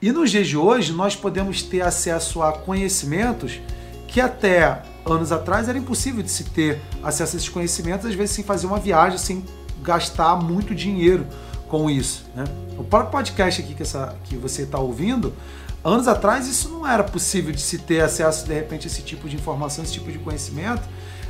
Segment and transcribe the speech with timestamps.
[0.00, 3.60] E nos dias de hoje, nós podemos ter acesso a conhecimentos
[4.06, 8.36] que até anos atrás era impossível de se ter acesso a esses conhecimentos, às vezes
[8.36, 9.44] sem fazer uma viagem, sem
[9.82, 11.26] gastar muito dinheiro
[11.68, 12.24] com isso.
[12.36, 12.44] Né?
[12.78, 15.34] O próprio podcast aqui que, essa, que você está ouvindo,
[15.84, 19.28] anos atrás isso não era possível de se ter acesso de repente a esse tipo
[19.28, 20.82] de informação, esse tipo de conhecimento,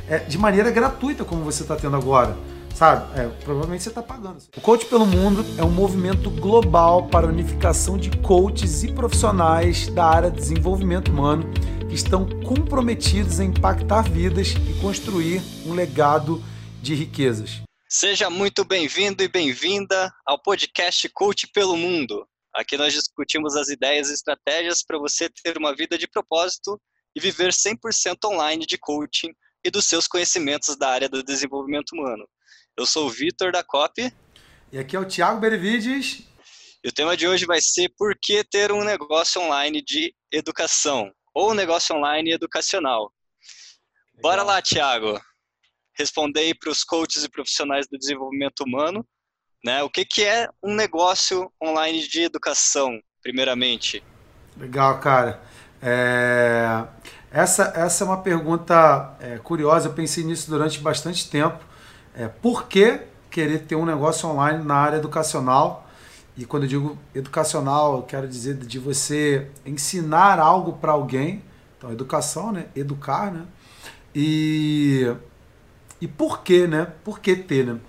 [0.07, 2.37] é, de maneira gratuita como você está tendo agora
[2.75, 3.19] sabe?
[3.19, 4.41] É, provavelmente você está pagando.
[4.55, 9.87] O Coach pelo Mundo é um movimento global para a unificação de coaches e profissionais
[9.87, 11.43] da área de desenvolvimento humano
[11.87, 16.43] que estão comprometidos em impactar vidas e construir um legado
[16.81, 17.61] de riquezas.
[17.87, 22.27] Seja muito bem-vindo e bem-vinda ao podcast Coach pelo Mundo.
[22.53, 26.79] Aqui nós discutimos as ideias e estratégias para você ter uma vida de propósito
[27.15, 29.33] e viver 100% online de coaching
[29.63, 32.27] e dos seus conhecimentos da área do desenvolvimento humano.
[32.79, 34.09] Eu sou o Vitor da COP.
[34.71, 36.23] E aqui é o Thiago Berevides.
[36.81, 41.11] E o tema de hoje vai ser por que ter um negócio online de educação
[41.35, 43.11] ou um negócio online educacional.
[44.15, 44.21] Legal.
[44.21, 45.19] Bora lá, Thiago.
[45.97, 49.05] Responder para os coaches e profissionais do desenvolvimento humano,
[49.61, 49.83] né?
[49.83, 54.01] O que, que é um negócio online de educação, primeiramente?
[54.55, 55.43] Legal, cara.
[55.81, 56.87] É...
[57.29, 59.89] Essa, essa é uma pergunta é, curiosa.
[59.89, 61.67] Eu pensei nisso durante bastante tempo.
[62.15, 65.87] É, por que querer ter um negócio online na área educacional?
[66.35, 71.43] E quando eu digo educacional, eu quero dizer de você ensinar algo para alguém.
[71.77, 72.67] Então, educação, né?
[72.75, 73.45] Educar, né?
[74.15, 75.13] E,
[75.99, 76.87] e por que, né?
[77.03, 77.79] Por que ter, né?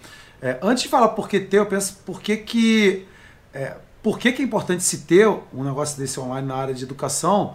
[0.43, 3.07] É, antes de falar por que ter, eu penso por que que...
[3.53, 6.83] É, por que, que é importante se ter um negócio desse online na área de
[6.83, 7.55] educação?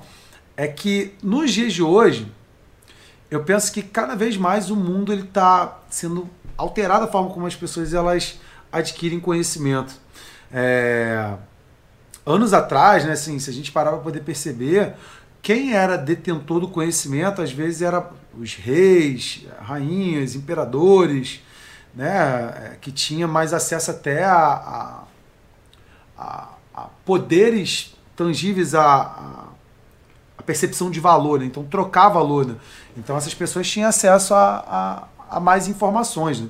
[0.56, 2.32] É que nos dias de hoje,
[3.32, 7.46] eu penso que cada vez mais o mundo ele está sendo alterada a forma como
[7.46, 8.40] as pessoas elas
[8.72, 9.96] adquirem conhecimento.
[10.52, 11.34] É,
[12.26, 14.96] anos atrás, né, assim, se a gente parar para poder perceber,
[15.42, 21.42] quem era detentor do conhecimento às vezes era os reis, rainhas, imperadores,
[21.94, 25.04] né, que tinha mais acesso até a,
[26.18, 29.48] a, a poderes tangíveis a,
[30.38, 31.46] a, percepção de valor, né?
[31.46, 32.46] então trocar valor.
[32.46, 32.56] Né?
[32.96, 36.40] Então essas pessoas tinham acesso a, a mais informações.
[36.40, 36.50] Né?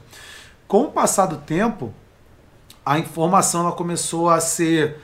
[0.67, 1.93] Com o passar do tempo,
[2.85, 4.97] a informação ela começou a ser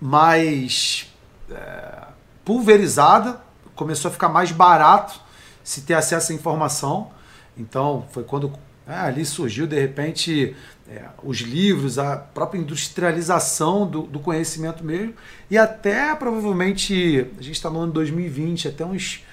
[0.00, 1.12] mais
[1.50, 2.04] é,
[2.44, 3.40] pulverizada,
[3.74, 5.20] começou a ficar mais barato
[5.62, 7.10] se ter acesso à informação.
[7.56, 8.52] Então, foi quando
[8.86, 10.56] é, ali surgiu, de repente,
[10.88, 15.14] é, os livros, a própria industrialização do, do, conhecimento mesmo.
[15.48, 19.24] E até provavelmente, a gente está no ano 2020, até uns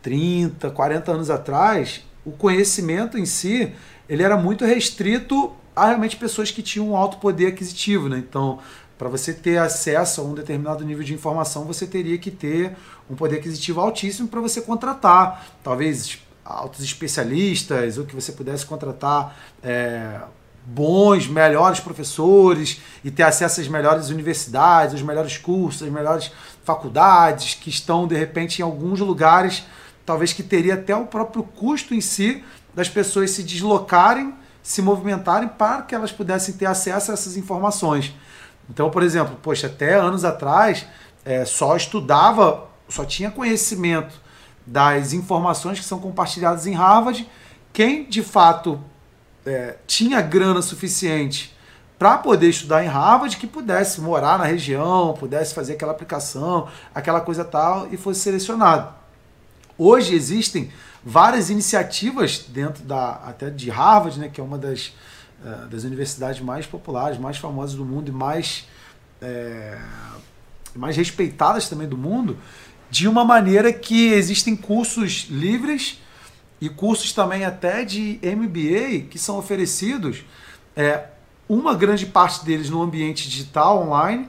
[0.00, 3.72] 30, 40 anos atrás, o conhecimento em si
[4.08, 8.08] ele era muito restrito a realmente pessoas que tinham um alto poder aquisitivo.
[8.08, 8.18] Né?
[8.18, 8.58] Então,
[8.98, 12.76] para você ter acesso a um determinado nível de informação, você teria que ter
[13.10, 19.36] um poder aquisitivo altíssimo para você contratar, talvez altos especialistas, ou que você pudesse contratar
[19.62, 20.20] é,
[20.64, 26.30] bons, melhores professores e ter acesso às melhores universidades, os melhores cursos, as melhores
[26.64, 29.64] faculdades que estão de repente em alguns lugares
[30.04, 35.48] talvez que teria até o próprio custo em si das pessoas se deslocarem, se movimentarem
[35.48, 38.14] para que elas pudessem ter acesso a essas informações.
[38.70, 40.86] Então, por exemplo, poxa, até anos atrás
[41.24, 44.20] é, só estudava, só tinha conhecimento
[44.66, 47.28] das informações que são compartilhadas em Harvard
[47.72, 48.78] quem de fato
[49.46, 51.56] é, tinha grana suficiente
[51.98, 57.20] para poder estudar em Harvard, que pudesse morar na região, pudesse fazer aquela aplicação, aquela
[57.20, 59.01] coisa tal, e fosse selecionado.
[59.78, 60.70] Hoje existem
[61.04, 64.92] várias iniciativas dentro da até de Harvard, né, que é uma das,
[65.44, 68.66] uh, das universidades mais populares, mais famosas do mundo e mais,
[69.20, 69.78] é,
[70.74, 72.38] mais respeitadas também do mundo,
[72.90, 75.98] de uma maneira que existem cursos livres
[76.60, 80.24] e cursos também até de MBA que são oferecidos,
[80.76, 81.06] é,
[81.48, 84.28] uma grande parte deles no ambiente digital, online,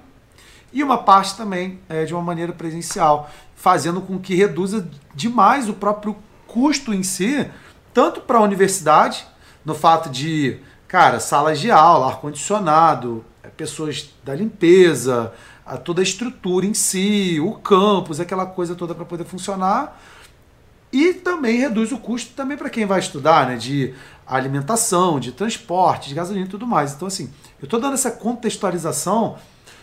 [0.74, 3.30] e uma parte também é, de uma maneira presencial
[3.64, 7.50] fazendo com que reduza demais o próprio custo em si,
[7.94, 9.26] tanto para a universidade,
[9.64, 15.32] no fato de, cara, salas de aula, ar-condicionado, é, pessoas da limpeza,
[15.66, 19.98] a toda a estrutura em si, o campus, aquela coisa toda para poder funcionar.
[20.92, 23.56] E também reduz o custo também para quem vai estudar, né?
[23.56, 23.94] De
[24.28, 26.92] alimentação, de transporte, de gasolina e tudo mais.
[26.92, 27.32] Então, assim,
[27.62, 29.38] eu estou dando essa contextualização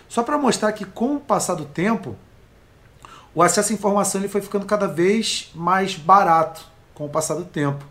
[0.06, 2.14] só para mostrar que com o passar do tempo,
[3.34, 7.44] o acesso à informação ele foi ficando cada vez mais barato com o passar do
[7.44, 7.84] tempo.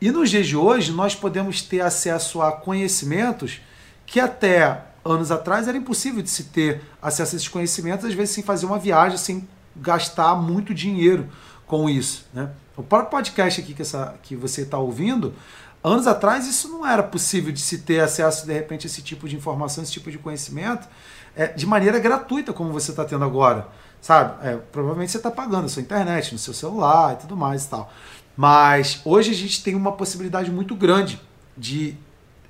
[0.00, 3.60] E nos dias de hoje, nós podemos ter acesso a conhecimentos
[4.06, 8.34] que até anos atrás era impossível de se ter acesso a esses conhecimentos, às vezes
[8.34, 11.28] sem fazer uma viagem, sem gastar muito dinheiro
[11.66, 12.26] com isso.
[12.32, 12.50] Né?
[12.76, 15.34] O próprio podcast aqui que, essa, que você está ouvindo,
[15.82, 19.28] anos atrás isso não era possível de se ter acesso de repente a esse tipo
[19.28, 20.88] de informação, esse tipo de conhecimento,
[21.36, 23.68] é, de maneira gratuita como você está tendo agora.
[24.04, 24.46] Sabe?
[24.46, 27.68] É, provavelmente você está pagando na sua internet, no seu celular e tudo mais e
[27.70, 27.90] tal.
[28.36, 31.18] Mas hoje a gente tem uma possibilidade muito grande
[31.56, 31.96] de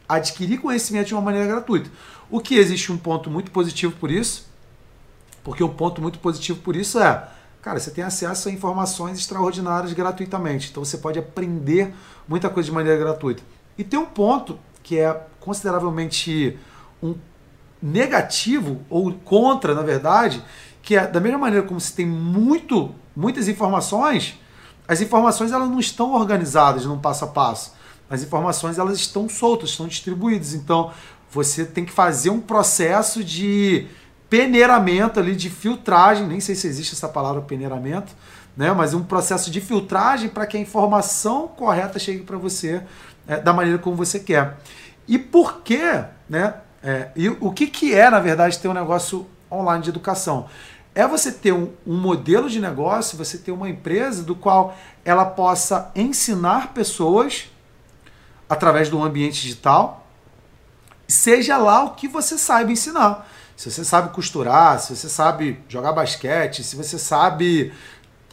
[0.09, 1.89] adquirir conhecimento de uma maneira gratuita.
[2.29, 4.49] O que existe um ponto muito positivo por isso,
[5.45, 7.29] porque um ponto muito positivo por isso é,
[7.63, 10.71] cara, você tem acesso a informações extraordinárias gratuitamente.
[10.73, 11.95] Então você pode aprender
[12.27, 13.45] muita coisa de maneira gratuita.
[13.79, 16.59] E tem um ponto que é consideravelmente
[17.01, 17.15] um
[17.81, 20.43] negativo ou contra, na verdade,
[20.85, 24.39] que é da mesma maneira como se tem muito, muitas informações,
[24.87, 27.75] as informações elas não estão organizadas num passo a passo.
[28.09, 30.53] As informações elas estão soltas, estão distribuídas.
[30.53, 30.93] Então
[31.31, 33.87] você tem que fazer um processo de
[34.29, 38.13] peneiramento ali, de filtragem, nem sei se existe essa palavra peneiramento,
[38.57, 38.73] né?
[38.73, 42.83] mas um processo de filtragem para que a informação correta chegue para você
[43.27, 44.59] é, da maneira como você quer.
[45.09, 46.05] E por quê?
[46.29, 46.55] Né?
[46.83, 50.47] É, e o que, que é, na verdade, ter um negócio online de educação?
[50.95, 55.25] É você ter um, um, modelo de negócio, você ter uma empresa do qual ela
[55.25, 57.51] possa ensinar pessoas
[58.49, 60.07] através do ambiente digital,
[61.09, 63.29] seja lá o que você saiba ensinar.
[63.57, 67.73] Se você sabe costurar, se você sabe jogar basquete, se você sabe,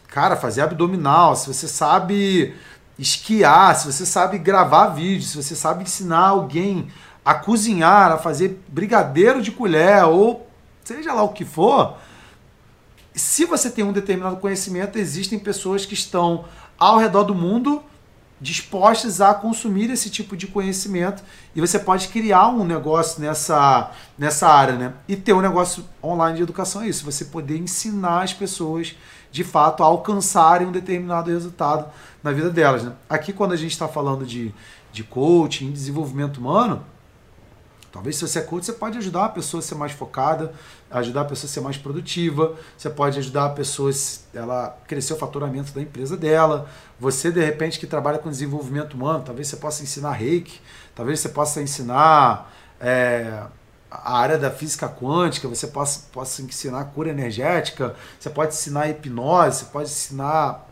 [0.08, 2.54] cara, fazer abdominal, se você sabe
[2.98, 6.88] esquiar, se você sabe gravar vídeo, se você sabe ensinar alguém
[7.24, 10.46] a cozinhar, a fazer brigadeiro de colher ou
[10.84, 11.96] seja lá o que for,
[13.14, 16.44] se você tem um determinado conhecimento, existem pessoas que estão
[16.78, 17.82] ao redor do mundo
[18.42, 21.22] dispostas a consumir esse tipo de conhecimento
[21.54, 24.94] e você pode criar um negócio nessa, nessa área, né?
[25.06, 28.96] E ter um negócio online de educação é isso, você poder ensinar as pessoas
[29.30, 31.88] de fato a alcançarem um determinado resultado
[32.20, 32.82] na vida delas.
[32.82, 32.92] Né?
[33.08, 34.52] Aqui quando a gente está falando de,
[34.92, 36.84] de coaching, desenvolvimento humano,
[37.92, 40.54] Talvez se você é coach, você pode ajudar a pessoa a ser mais focada,
[40.90, 45.12] ajudar a pessoa a ser mais produtiva, você pode ajudar a pessoa a ela crescer
[45.12, 46.70] o faturamento da empresa dela.
[46.98, 50.58] Você, de repente, que trabalha com desenvolvimento humano, talvez você possa ensinar reiki,
[50.94, 52.50] talvez você possa ensinar
[52.80, 53.42] é,
[53.90, 59.58] a área da física quântica, você possa, possa ensinar cura energética, você pode ensinar hipnose,
[59.58, 60.66] você pode ensinar,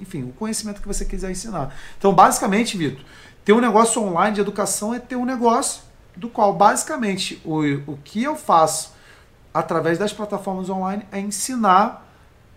[0.00, 1.76] enfim, o conhecimento que você quiser ensinar.
[1.98, 3.04] Então, basicamente, Vitor,
[3.44, 5.83] ter um negócio online de educação é ter um negócio
[6.16, 8.92] do qual basicamente o, o que eu faço
[9.52, 12.06] através das plataformas online é ensinar,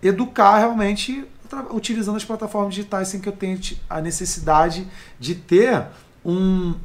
[0.01, 1.25] educar realmente
[1.71, 3.59] utilizando as plataformas digitais sem que eu tenha
[3.89, 4.88] a necessidade
[5.19, 5.86] de ter
[6.25, 6.75] um,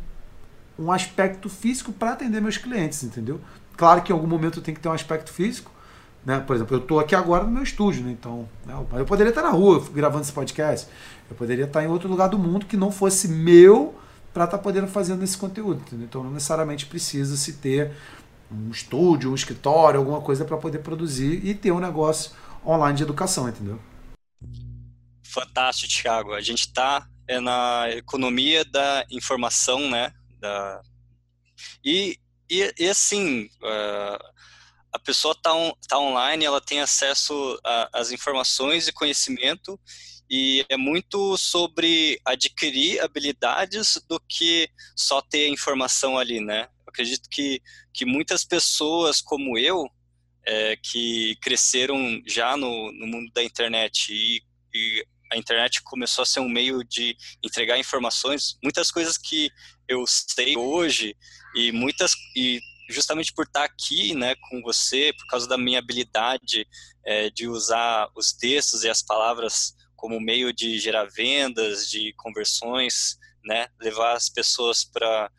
[0.79, 3.41] um aspecto físico para atender meus clientes, entendeu?
[3.77, 5.71] Claro que em algum momento tenho que ter um aspecto físico,
[6.25, 6.39] né?
[6.39, 8.13] Por exemplo, eu estou aqui agora no meu estúdio, né?
[8.13, 8.75] então né?
[8.93, 10.89] eu poderia estar na rua gravando esse podcast,
[11.29, 13.95] eu poderia estar em outro lugar do mundo que não fosse meu
[14.33, 15.81] para estar tá podendo fazendo esse conteúdo.
[15.81, 16.07] Entendeu?
[16.07, 17.93] Então não necessariamente precisa se ter
[18.51, 22.33] um estúdio, um escritório, alguma coisa para poder produzir e ter um negócio
[22.65, 23.81] online de educação, entendeu?
[25.23, 26.35] Fantástico, Thiago.
[26.35, 30.13] A gente está é na economia da informação, né?
[30.39, 30.83] Da...
[31.85, 32.19] E,
[32.51, 34.33] e, e assim, uh,
[34.93, 37.59] a pessoa está on, tá online, ela tem acesso
[37.93, 39.79] às informações e conhecimento
[40.33, 46.71] e é muito sobre adquirir habilidades do que só ter informação ali, né?
[46.87, 47.61] Eu acredito que,
[47.93, 49.87] que muitas pessoas como eu,
[50.47, 54.43] é, que cresceram já no, no mundo da internet e,
[54.75, 59.51] e, a internet começou a ser um meio de entregar informações, muitas coisas que
[59.87, 61.15] eu sei hoje
[61.55, 62.59] e muitas e
[62.89, 66.67] justamente por estar aqui, né, com você, por causa da minha habilidade
[67.05, 73.17] é, de usar os textos e as palavras como meio de gerar vendas, de conversões,
[73.45, 73.69] né?
[73.81, 75.31] Levar as pessoas para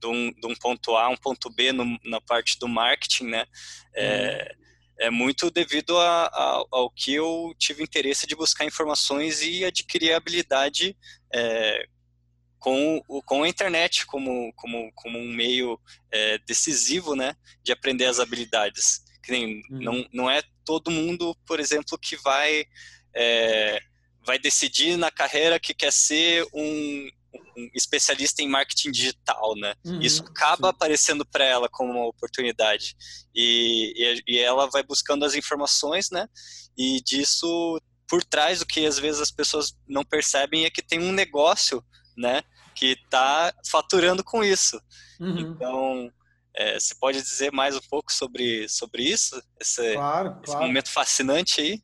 [0.00, 3.26] de, um, de um, ponto A a um ponto B no, na parte do marketing,
[3.26, 3.44] né?
[3.94, 4.54] É,
[4.98, 10.14] é muito devido a, a, ao que eu tive interesse de buscar informações e adquirir
[10.14, 10.96] habilidade
[11.34, 11.84] é,
[12.58, 15.78] com, com a internet como, como, como um meio
[16.10, 17.36] é, decisivo, né?
[17.62, 19.04] De aprender as habilidades.
[19.22, 19.82] Que nem, uhum.
[19.82, 22.64] não, não é todo mundo, por exemplo, que vai
[23.14, 23.80] é,
[24.24, 27.08] vai decidir na carreira que quer ser um,
[27.56, 29.74] um especialista em marketing digital, né?
[29.84, 30.70] Uhum, Isso acaba sim.
[30.70, 32.94] aparecendo para ela como uma oportunidade
[33.34, 36.28] e, e, e, ela vai buscando as informações, né?
[36.76, 41.00] E disso por trás o que às vezes as pessoas não percebem é que tem
[41.00, 41.82] um negócio,
[42.16, 42.42] né?
[42.74, 44.80] Que está faturando com isso.
[45.20, 45.38] Uhum.
[45.38, 46.12] Então
[46.54, 49.42] É, você pode dizer mais um pouco sobre, sobre isso?
[49.58, 51.82] Esse, claro, esse momento fascinante aí?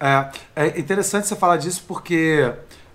[0.00, 2.50] É, é interessante você falar disso porque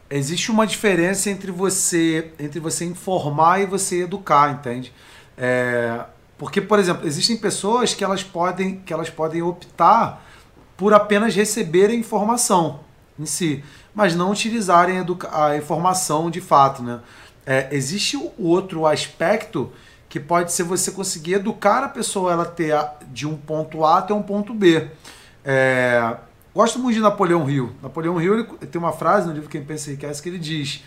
[0.10, 4.92] existe uma diferença entre você entre você informar e você educar, entende?
[5.38, 6.04] É,
[6.38, 10.26] porque, por exemplo, existem pessoas que elas podem que elas podem optar
[10.76, 12.82] por apenas receberem informação
[13.20, 14.98] em si, mas não utilizarem
[15.32, 17.00] a informação de fato, né?
[17.46, 19.72] É, existe o outro aspecto
[20.10, 22.76] que pode ser você conseguir educar a pessoa ela ter
[23.08, 24.90] de um ponto A até um ponto B.
[25.44, 26.16] É,
[26.56, 27.74] gosto muito de Napoleão Hill.
[27.84, 30.84] Napoleão Hill ele tem uma frase no livro Quem Pensa Enriquece que ele diz: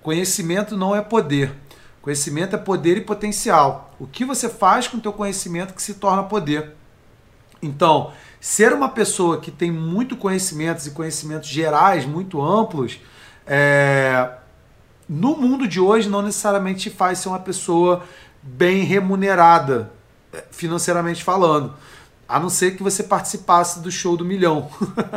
[0.00, 1.52] conhecimento não é poder.
[2.00, 3.92] Conhecimento é poder e potencial.
[3.98, 6.74] O que você faz com o teu conhecimento que se torna poder.
[7.60, 13.00] Então, ser uma pessoa que tem muito conhecimentos e conhecimentos gerais muito amplos,
[13.44, 14.30] é,
[15.08, 18.04] no mundo de hoje não necessariamente faz ser uma pessoa
[18.42, 19.90] bem remunerada,
[20.32, 21.74] eh, financeiramente falando.
[22.28, 24.68] A não ser que você participasse do show do milhão.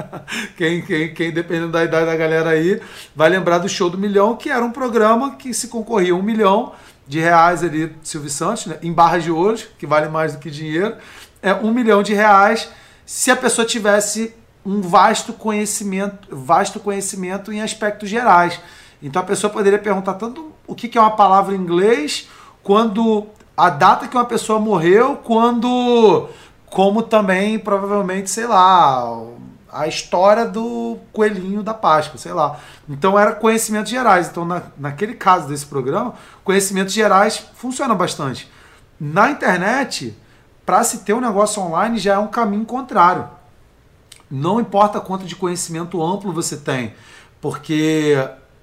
[0.56, 2.82] quem, quem, quem, dependendo da idade da galera aí,
[3.15, 6.72] vai lembrar do show do milhão, que era um programa que se concorria um milhão
[7.06, 10.50] de reais ali, Silvio Santos, né, em barras de ouro, que vale mais do que
[10.50, 10.96] dinheiro.
[11.41, 12.70] É um milhão de reais
[13.06, 14.34] se a pessoa tivesse
[14.65, 18.60] um vasto conhecimento, vasto conhecimento em aspectos gerais.
[19.03, 22.30] Então a pessoa poderia perguntar tanto o que é uma palavra em inglês,
[22.63, 23.27] quando
[23.58, 26.30] a data que uma pessoa morreu, quando
[26.72, 29.22] como também provavelmente, sei lá,
[29.70, 32.60] a história do coelhinho da Páscoa, sei lá.
[32.90, 34.30] Então era conhecimentos gerais.
[34.30, 38.50] Então na, naquele caso desse programa, conhecimentos gerais funcionam bastante.
[38.98, 40.18] Na internet,
[40.66, 43.28] para se ter um negócio online já é um caminho contrário.
[44.30, 46.94] Não importa quanto de conhecimento amplo você tem,
[47.42, 48.16] porque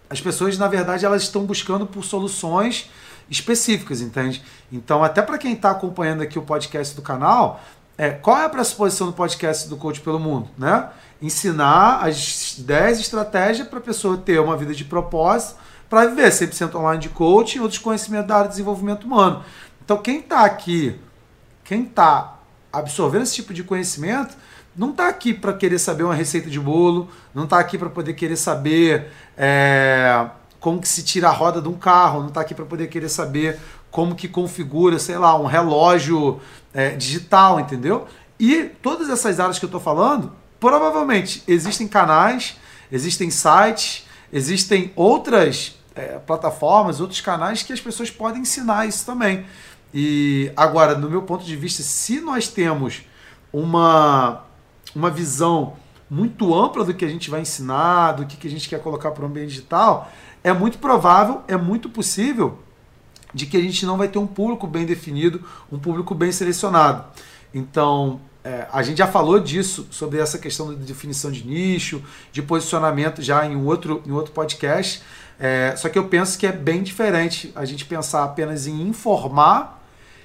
[0.08, 2.88] as pessoas, na verdade, elas estão buscando por soluções
[3.30, 4.42] específicas, entende?
[4.72, 7.60] Então, até para quem está acompanhando aqui o podcast do canal,
[7.98, 10.48] é, qual é a pressuposição do podcast do Coach pelo Mundo?
[10.56, 10.88] Né?
[11.20, 15.56] Ensinar as 10 estratégias para a pessoa ter uma vida de propósito
[15.90, 19.42] para viver 100% online de coaching e outros conhecimentos da área de desenvolvimento humano.
[19.84, 21.00] Então, quem está aqui,
[21.64, 22.38] quem está
[22.72, 24.36] absorvendo esse tipo de conhecimento,
[24.76, 28.12] não está aqui para querer saber uma receita de bolo, não está aqui para poder
[28.12, 30.28] querer saber é,
[30.60, 33.08] como que se tira a roda de um carro, não está aqui para poder querer
[33.08, 33.58] saber
[33.90, 36.40] como que configura, sei lá, um relógio
[36.72, 38.06] é, digital, entendeu?
[38.38, 42.56] E todas essas áreas que eu estou falando, provavelmente existem canais,
[42.90, 49.44] existem sites, existem outras é, plataformas, outros canais que as pessoas podem ensinar isso também.
[49.92, 53.02] E agora, no meu ponto de vista, se nós temos
[53.52, 54.44] uma
[54.94, 55.76] uma visão
[56.10, 59.24] muito ampla do que a gente vai ensinar, do que a gente quer colocar para
[59.24, 60.10] o ambiente digital,
[60.42, 62.58] é muito provável, é muito possível
[63.38, 67.04] de que a gente não vai ter um público bem definido, um público bem selecionado.
[67.54, 72.02] Então, é, a gente já falou disso, sobre essa questão de definição de nicho,
[72.32, 75.02] de posicionamento já em outro, em outro podcast.
[75.38, 79.80] É, só que eu penso que é bem diferente a gente pensar apenas em informar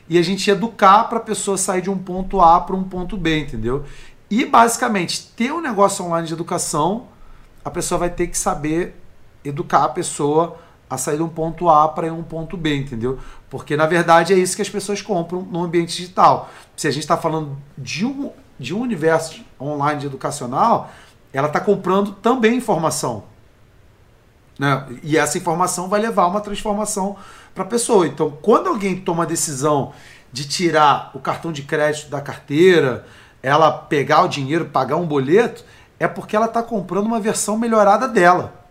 [0.10, 3.15] e a gente educar para a pessoa sair de um ponto A para um ponto
[3.15, 3.86] B, entendeu?
[4.27, 7.08] E basicamente, ter um negócio online de educação,
[7.63, 8.96] a pessoa vai ter que saber
[9.46, 10.58] educar a pessoa
[10.94, 13.18] a sair de um ponto A para um ponto B, entendeu?
[13.50, 16.50] Porque na verdade é isso que as pessoas compram no ambiente digital.
[16.76, 20.92] Se a gente está falando de um, de um universo online de educacional,
[21.34, 23.24] ela está comprando também informação.
[24.60, 24.86] Né?
[25.02, 27.16] E essa informação vai levar a uma transformação
[27.56, 28.06] para a pessoa.
[28.06, 29.94] Então, quando alguém toma a decisão
[30.32, 33.06] de tirar o cartão de crédito da carteira,
[33.42, 35.66] ela pegar o dinheiro, pagar um boleto,
[36.00, 38.62] é porque ela está comprando uma versão melhorada dela.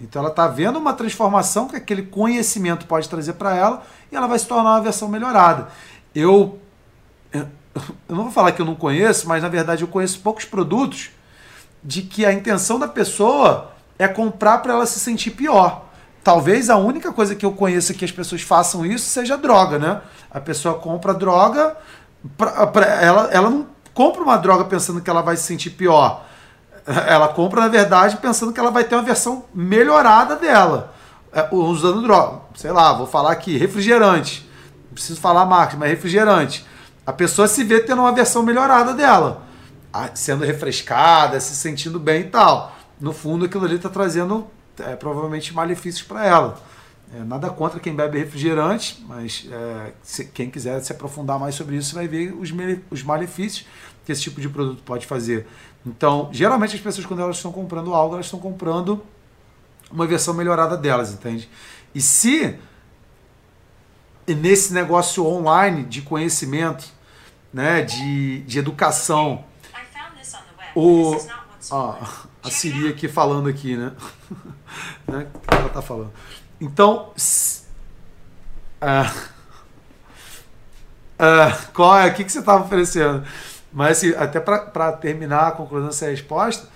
[0.00, 4.26] Então ela está vendo uma transformação que aquele conhecimento pode trazer para ela e ela
[4.26, 5.68] vai se tornar uma versão melhorada.
[6.14, 6.58] Eu,
[7.32, 7.46] eu
[8.08, 11.10] não vou falar que eu não conheço, mas na verdade eu conheço poucos produtos
[11.82, 15.86] de que a intenção da pessoa é comprar para ela se sentir pior.
[16.22, 20.00] Talvez a única coisa que eu conheça que as pessoas façam isso seja droga, né?
[20.30, 21.76] A pessoa compra droga,
[22.36, 26.24] pra, pra, ela, ela não compra uma droga pensando que ela vai se sentir pior.
[27.06, 30.94] Ela compra, na verdade, pensando que ela vai ter uma versão melhorada dela,
[31.30, 32.40] é, usando droga.
[32.54, 34.48] Sei lá, vou falar aqui, refrigerante.
[34.86, 36.66] Não preciso falar marca, mas refrigerante.
[37.06, 39.42] A pessoa se vê tendo uma versão melhorada dela,
[40.14, 42.74] sendo refrescada, se sentindo bem e tal.
[42.98, 44.46] No fundo, aquilo ali está trazendo
[44.78, 46.58] é, provavelmente malefícios para ela.
[47.14, 51.76] É, nada contra quem bebe refrigerante, mas é, se, quem quiser se aprofundar mais sobre
[51.76, 52.50] isso vai ver os,
[52.90, 53.66] os malefícios
[54.04, 55.46] que esse tipo de produto pode fazer.
[55.88, 59.02] Então, geralmente as pessoas, quando elas estão comprando algo, elas estão comprando
[59.90, 61.48] uma versão melhorada delas, entende?
[61.94, 62.58] E se
[64.34, 66.86] nesse negócio online de conhecimento,
[67.52, 69.44] né, de, de educação.
[70.74, 71.16] O,
[71.70, 71.96] ó,
[72.42, 73.92] a Siri aqui falando aqui, né?
[75.08, 75.26] né?
[75.34, 76.12] O que ela tá falando?
[76.60, 77.12] Então,
[78.82, 79.10] uh,
[81.18, 82.08] uh, qual é?
[82.08, 83.24] O que, que você estava oferecendo?
[83.78, 86.68] Mas assim, até para terminar, concluindo essa resposta,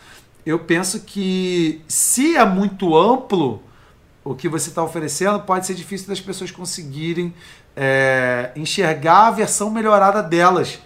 [0.47, 3.61] eu penso que se é muito amplo
[4.23, 7.35] o que você está oferecendo, pode ser difícil das pessoas conseguirem
[7.75, 10.79] é, enxergar a versão melhorada delas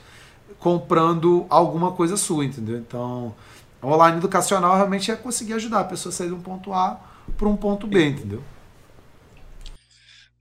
[0.59, 2.79] comprando alguma coisa sua, entendeu?
[2.79, 3.37] Então,
[3.85, 6.99] online educacional realmente é conseguir ajudar a pessoa a sair de um ponto A
[7.37, 8.43] para um ponto B, entendeu?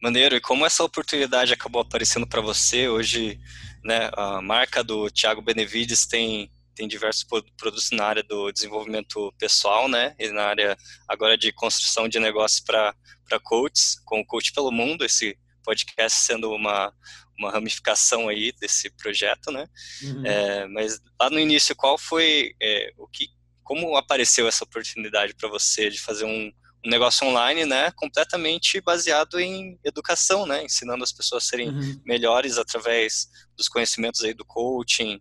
[0.01, 0.37] Maneiro.
[0.37, 3.41] E como essa oportunidade acabou aparecendo para você hoje,
[3.85, 4.09] né?
[4.13, 10.13] A marca do Thiago Benevides tem tem diversos produtos na área do desenvolvimento pessoal, né?
[10.19, 10.77] E na área
[11.07, 12.93] agora de construção de negócios para
[13.27, 16.91] para coaches, com o Coach pelo Mundo, esse podcast sendo uma
[17.37, 19.67] uma ramificação aí desse projeto, né?
[20.01, 20.25] Uhum.
[20.25, 23.27] É, mas lá no início, qual foi é, o que,
[23.61, 26.51] como apareceu essa oportunidade para você de fazer um,
[26.85, 27.91] um, negócio online, né?
[27.95, 30.63] Completamente baseado em educação, né?
[30.63, 32.01] Ensinando as pessoas a serem uhum.
[32.05, 33.27] melhores através
[33.57, 35.19] dos conhecimentos aí do coaching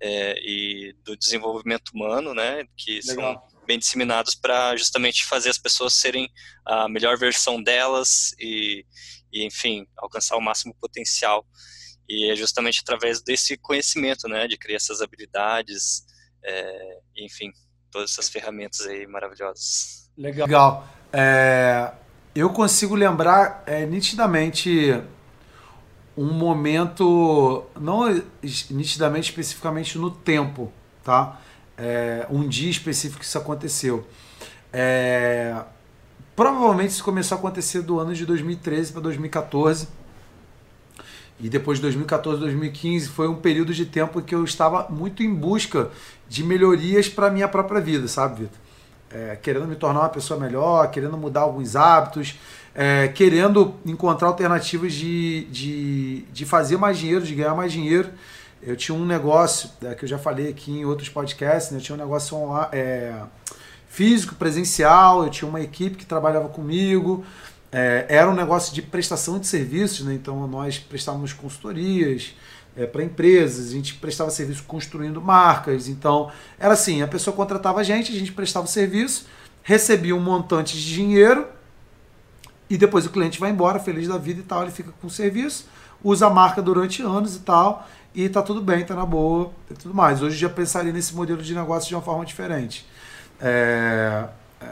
[0.00, 2.64] é, e do desenvolvimento humano, né?
[2.76, 3.34] Que Legal.
[3.34, 6.28] são bem disseminados para justamente fazer as pessoas serem
[6.64, 8.84] a melhor versão delas e
[9.36, 11.46] e, enfim, alcançar o máximo potencial.
[12.08, 16.04] E é justamente através desse conhecimento, né, de criar essas habilidades,
[16.44, 17.50] é, enfim,
[17.90, 20.08] todas essas ferramentas aí maravilhosas.
[20.16, 20.86] Legal.
[21.12, 21.92] É,
[22.34, 25.00] eu consigo lembrar é, nitidamente
[26.16, 28.06] um momento, não
[28.70, 30.72] nitidamente especificamente no tempo,
[31.04, 31.40] tá?
[31.76, 34.06] É, um dia específico que isso aconteceu.
[34.72, 35.62] É,
[36.36, 39.88] Provavelmente isso começou a acontecer do ano de 2013 para 2014.
[41.38, 45.32] E depois de 2014, 2015 foi um período de tempo que eu estava muito em
[45.32, 45.90] busca
[46.28, 48.58] de melhorias para minha própria vida, sabe, Vitor?
[49.08, 52.38] É, querendo me tornar uma pessoa melhor, querendo mudar alguns hábitos,
[52.74, 58.10] é, querendo encontrar alternativas de, de, de fazer mais dinheiro, de ganhar mais dinheiro.
[58.60, 61.78] Eu tinha um negócio, é, que eu já falei aqui em outros podcasts, né?
[61.78, 62.36] eu tinha um negócio.
[62.72, 63.14] É,
[63.96, 67.24] físico, presencial, eu tinha uma equipe que trabalhava comigo,
[67.72, 70.14] é, era um negócio de prestação de serviços, né?
[70.14, 72.34] então nós prestávamos consultorias
[72.76, 77.80] é, para empresas, a gente prestava serviço construindo marcas, então era assim, a pessoa contratava
[77.80, 79.26] a gente, a gente prestava o serviço,
[79.62, 81.46] recebia um montante de dinheiro
[82.68, 85.10] e depois o cliente vai embora feliz da vida e tal, ele fica com o
[85.10, 85.66] serviço,
[86.02, 89.74] usa a marca durante anos e tal, e tá tudo bem, tá na boa e
[89.74, 90.22] tudo mais.
[90.22, 92.86] Hoje eu já pensaria nesse modelo de negócio de uma forma diferente.
[93.38, 94.24] É,
[94.60, 94.66] é,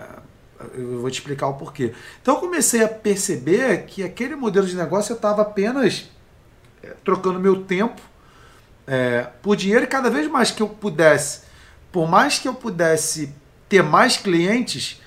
[0.74, 1.92] eu vou te explicar o porquê.
[2.22, 6.08] Então eu comecei a perceber que aquele modelo de negócio eu estava apenas
[6.82, 8.00] é, trocando meu tempo
[8.86, 11.42] é, por dinheiro e cada vez mais que eu pudesse,
[11.90, 13.34] por mais que eu pudesse
[13.68, 15.00] ter mais clientes,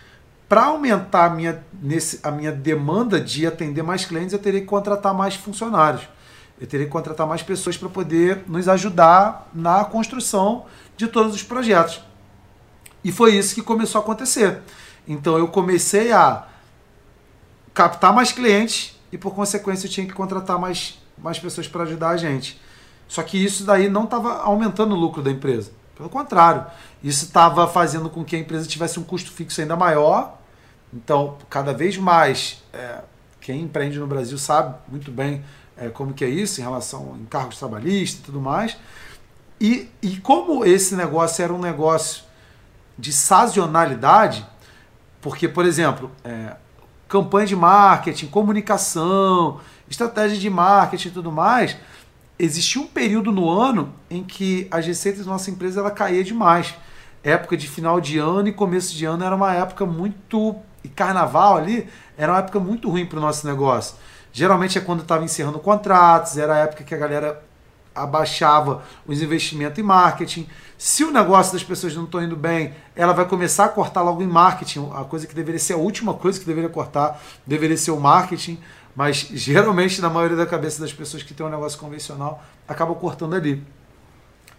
[0.50, 4.66] para aumentar a minha, nesse, a minha demanda de atender mais clientes, eu teria que
[4.66, 6.08] contratar mais funcionários.
[6.60, 11.44] Eu teria que contratar mais pessoas para poder nos ajudar na construção de todos os
[11.44, 12.02] projetos.
[13.04, 14.62] E foi isso que começou a acontecer.
[15.08, 16.46] Então eu comecei a
[17.74, 22.10] captar mais clientes e por consequência eu tinha que contratar mais, mais pessoas para ajudar
[22.10, 22.60] a gente.
[23.08, 25.72] Só que isso daí não estava aumentando o lucro da empresa.
[25.96, 26.66] Pelo contrário,
[27.04, 30.38] isso estava fazendo com que a empresa tivesse um custo fixo ainda maior.
[30.94, 33.00] Então, cada vez mais, é,
[33.40, 35.44] quem empreende no Brasil sabe muito bem
[35.78, 38.78] é, como que é isso em relação a encargos trabalhistas e tudo mais.
[39.60, 42.24] E, e como esse negócio era um negócio
[42.98, 44.46] de sazonalidade,
[45.28, 46.56] porque, por exemplo, é,
[47.06, 49.60] campanha de marketing, comunicação,
[49.90, 51.76] estratégia de marketing e tudo mais,
[52.40, 56.76] existia um período no ano em que as receitas da nossa empresa ela caía demais.
[57.22, 60.56] Época de final de ano e começo de ano era uma época muito.
[60.82, 63.98] E carnaval ali era uma época muito ruim para o nosso negócio.
[64.32, 67.44] Geralmente é quando estava encerrando contratos, era a época que a galera
[67.94, 70.48] abaixava os investimentos em marketing.
[70.78, 74.22] Se o negócio das pessoas não estão indo bem, ela vai começar a cortar logo
[74.22, 74.92] em marketing.
[74.94, 78.60] A coisa que deveria ser a última coisa que deveria cortar deveria ser o marketing.
[78.96, 83.36] Mas geralmente, na maioria da cabeça das pessoas que tem um negócio convencional, acaba cortando
[83.36, 83.64] ali.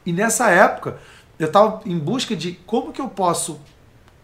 [0.05, 0.99] E nessa época,
[1.39, 3.61] eu estava em busca de como que eu posso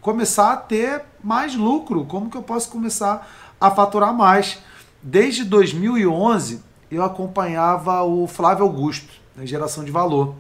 [0.01, 4.59] começar a ter mais lucro, como que eu posso começar a faturar mais.
[5.01, 10.35] Desde 2011, eu acompanhava o Flávio Augusto, na Geração de Valor.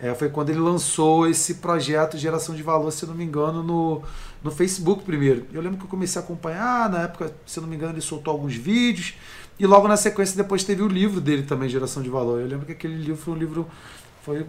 [0.00, 4.02] É, foi quando ele lançou esse projeto Geração de Valor, se não me engano, no,
[4.42, 5.44] no Facebook primeiro.
[5.52, 8.32] Eu lembro que eu comecei a acompanhar, na época, se não me engano, ele soltou
[8.32, 9.14] alguns vídeos.
[9.58, 12.40] E logo na sequência depois teve o livro dele também, Geração de Valor.
[12.40, 13.68] Eu lembro que aquele livro foi um livro.
[14.22, 14.46] Foi,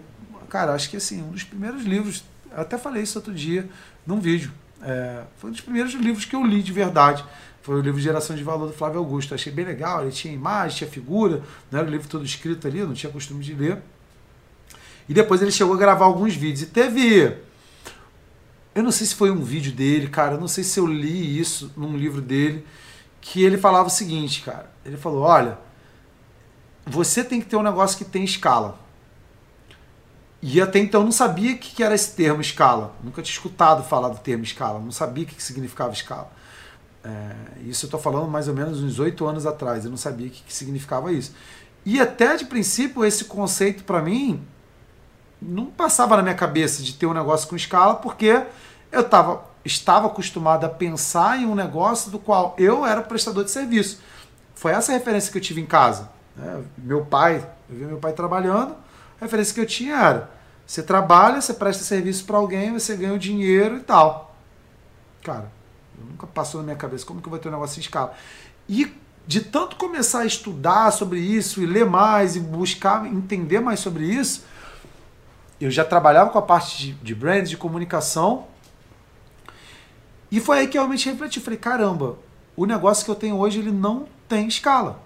[0.48, 2.22] cara, acho que assim, um dos primeiros livros.
[2.52, 3.68] Eu até falei isso outro dia
[4.06, 4.52] num vídeo.
[4.82, 7.24] É, foi um dos primeiros livros que eu li de verdade.
[7.60, 9.32] Foi o livro Geração de Valor do Flávio Augusto.
[9.32, 12.68] Eu achei bem legal, ele tinha imagem, tinha figura, não era o livro todo escrito
[12.68, 13.82] ali, eu não tinha costume de ler.
[15.10, 16.62] E depois ele chegou a gravar alguns vídeos.
[16.62, 17.36] E teve.
[18.72, 21.36] Eu não sei se foi um vídeo dele, cara, eu não sei se eu li
[21.36, 22.64] isso num livro dele,
[23.20, 24.70] que ele falava o seguinte, cara.
[24.84, 25.58] Ele falou: olha,
[26.86, 28.78] você tem que ter um negócio que tem escala.
[30.40, 32.94] E até então eu não sabia o que era esse termo escala.
[33.02, 34.78] Nunca tinha escutado falar do termo escala.
[34.78, 36.30] Não sabia o que significava escala.
[37.02, 37.34] É,
[37.66, 39.84] isso eu estou falando mais ou menos uns oito anos atrás.
[39.84, 41.34] Eu não sabia o que significava isso.
[41.84, 44.46] E até de princípio esse conceito para mim
[45.40, 48.42] não passava na minha cabeça de ter um negócio com escala, porque
[48.92, 53.50] eu tava, estava acostumado a pensar em um negócio do qual eu era prestador de
[53.50, 54.00] serviço.
[54.54, 56.10] Foi essa a referência que eu tive em casa.
[56.36, 56.62] Né?
[56.78, 58.74] Meu pai, eu vi meu pai trabalhando,
[59.20, 60.30] a referência que eu tinha era:
[60.66, 64.34] você trabalha, você presta serviço para alguém, você ganha o dinheiro e tal.
[65.22, 65.50] Cara,
[65.98, 68.14] nunca passou na minha cabeça como que eu vou ter um negócio em escala.
[68.68, 68.94] E
[69.26, 74.04] de tanto começar a estudar sobre isso e ler mais e buscar entender mais sobre
[74.04, 74.44] isso,
[75.60, 78.46] eu já trabalhava com a parte de, de brand, de comunicação.
[80.30, 81.40] E foi aí que eu realmente refleti.
[81.40, 82.16] Falei, caramba,
[82.56, 85.02] o negócio que eu tenho hoje ele não tem escala.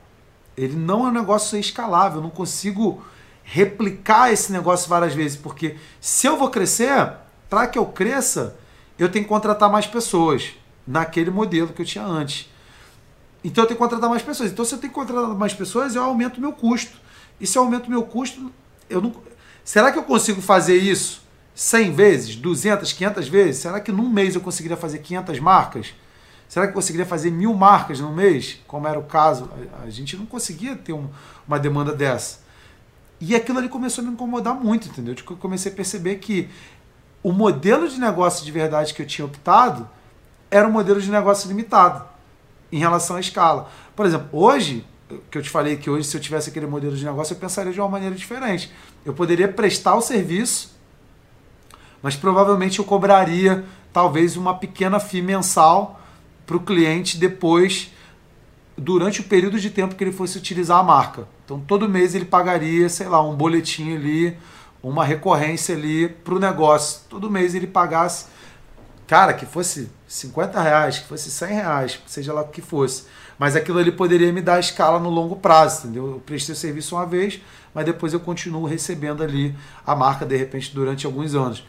[0.57, 2.19] Ele não é um negócio escalável.
[2.19, 3.05] Eu não consigo
[3.43, 5.37] replicar esse negócio várias vezes.
[5.37, 7.13] Porque se eu vou crescer,
[7.49, 8.57] para que eu cresça,
[8.99, 10.55] eu tenho que contratar mais pessoas
[10.87, 12.49] naquele modelo que eu tinha antes.
[13.43, 14.51] Então eu tenho que contratar mais pessoas.
[14.51, 16.97] Então, se eu tenho que contratar mais pessoas, eu aumento o meu custo.
[17.41, 18.51] E se eu aumento o meu custo,
[18.89, 19.15] eu não.
[19.65, 21.23] Será que eu consigo fazer isso
[21.55, 23.63] 100 vezes, 200, 500 vezes?
[23.63, 25.95] Será que num mês eu conseguiria fazer 500 marcas?
[26.47, 28.61] Será que eu conseguiria fazer mil marcas no mês?
[28.67, 29.51] Como era o caso,
[29.83, 31.09] a gente não conseguia ter um,
[31.49, 32.41] uma demanda dessa.
[33.21, 35.15] E aquilo ali começou a me incomodar muito, entendeu?
[35.19, 36.51] Eu comecei a perceber que
[37.23, 39.89] o modelo de negócio de verdade que eu tinha optado
[40.51, 42.05] era um modelo de negócio limitado
[42.71, 43.71] em relação à escala.
[43.97, 44.87] Por exemplo, hoje,
[45.31, 47.73] que eu te falei que hoje, se eu tivesse aquele modelo de negócio, eu pensaria
[47.73, 48.71] de uma maneira diferente.
[49.05, 50.75] Eu poderia prestar o serviço,
[52.03, 56.01] mas provavelmente eu cobraria talvez uma pequena FII mensal
[56.47, 57.91] para o cliente depois,
[58.77, 61.29] durante o período de tempo que ele fosse utilizar a marca.
[61.45, 64.37] Então, todo mês ele pagaria, sei lá, um boletim ali,
[64.83, 67.03] uma recorrência ali para o negócio.
[67.09, 68.27] Todo mês ele pagasse,
[69.07, 73.05] cara, que fosse 50 reais, que fosse 100 reais, seja lá o que fosse.
[73.39, 76.13] Mas aquilo ali poderia me dar escala no longo prazo, entendeu?
[76.13, 77.41] Eu prestei o serviço uma vez,
[77.75, 79.55] mas depois eu continuo recebendo ali
[79.87, 81.65] a marca, de repente, durante alguns anos.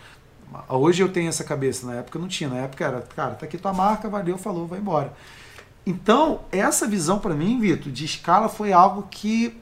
[0.70, 2.50] Hoje eu tenho essa cabeça, na época não tinha.
[2.50, 5.14] Na época era, cara, tá aqui tua marca, valeu, falou, vai embora.
[5.86, 9.60] Então, essa visão para mim, Vitor, de escala foi algo que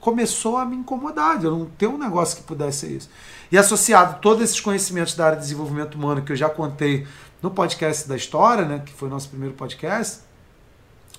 [0.00, 3.10] começou a me incomodar, eu não ter um negócio que pudesse ser isso.
[3.52, 7.06] E associado todos esses conhecimentos da área de desenvolvimento humano que eu já contei
[7.40, 10.22] no podcast da história, né, que foi o nosso primeiro podcast,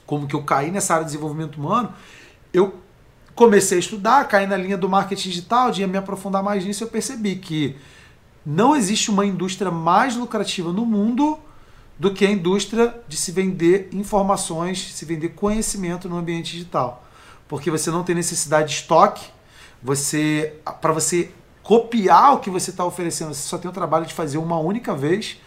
[0.05, 1.93] como que eu caí nessa área de desenvolvimento humano,
[2.53, 2.75] eu
[3.35, 6.87] comecei a estudar, caí na linha do marketing digital, de me aprofundar mais nisso, eu
[6.87, 7.75] percebi que
[8.45, 11.39] não existe uma indústria mais lucrativa no mundo
[11.97, 17.05] do que a indústria de se vender informações, se vender conhecimento no ambiente digital.
[17.47, 19.25] Porque você não tem necessidade de estoque,
[19.81, 24.13] você para você copiar o que você está oferecendo, você só tem o trabalho de
[24.13, 25.37] fazer uma única vez.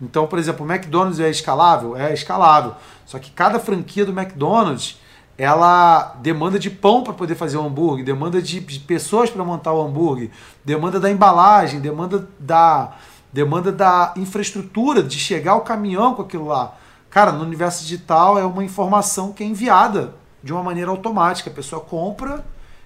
[0.00, 1.96] Então, por exemplo, o McDonald's é escalável?
[1.96, 2.74] É escalável.
[3.06, 5.00] Só que cada franquia do McDonald's
[5.38, 9.82] ela demanda de pão para poder fazer o hambúrguer, demanda de, pessoas para montar o
[9.82, 10.30] hambúrguer,
[10.64, 12.94] demanda da embalagem, demanda da
[13.32, 16.74] demanda da infraestrutura de chegar o caminhão com aquilo lá.
[17.10, 21.50] Cara, no universo digital é uma informação que é enviada de uma maneira automática.
[21.50, 22.42] A pessoa compra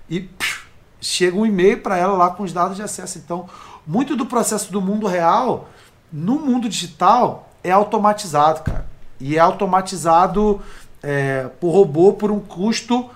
[0.09, 0.29] e
[1.01, 3.18] chega um e-mail para ela lá com os dados de acesso.
[3.18, 3.49] Então,
[3.87, 5.68] muito do processo do mundo real
[6.12, 8.87] no mundo digital é automatizado, cara.
[9.18, 10.61] E é automatizado
[11.03, 13.11] é, por robô por um custo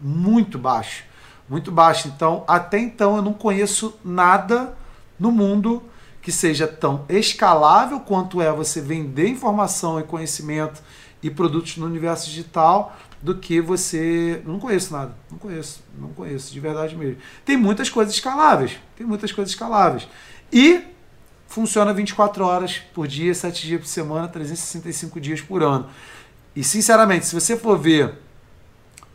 [0.00, 1.04] muito baixo.
[1.48, 2.08] Muito baixo.
[2.08, 4.74] Então, até então, eu não conheço nada
[5.18, 5.82] no mundo
[6.22, 10.82] que seja tão escalável quanto é você vender informação e conhecimento
[11.22, 14.42] e produtos no universo digital do que você.
[14.46, 15.14] Não conheço nada.
[15.30, 15.82] Não conheço.
[15.98, 17.20] Não conheço, de verdade mesmo.
[17.44, 18.78] Tem muitas coisas escaláveis.
[18.96, 20.08] Tem muitas coisas escaláveis.
[20.52, 20.84] E
[21.50, 25.90] funciona 24 horas por dia, 7 dias por semana, 365 dias por ano.
[26.54, 28.14] E sinceramente, se você for ver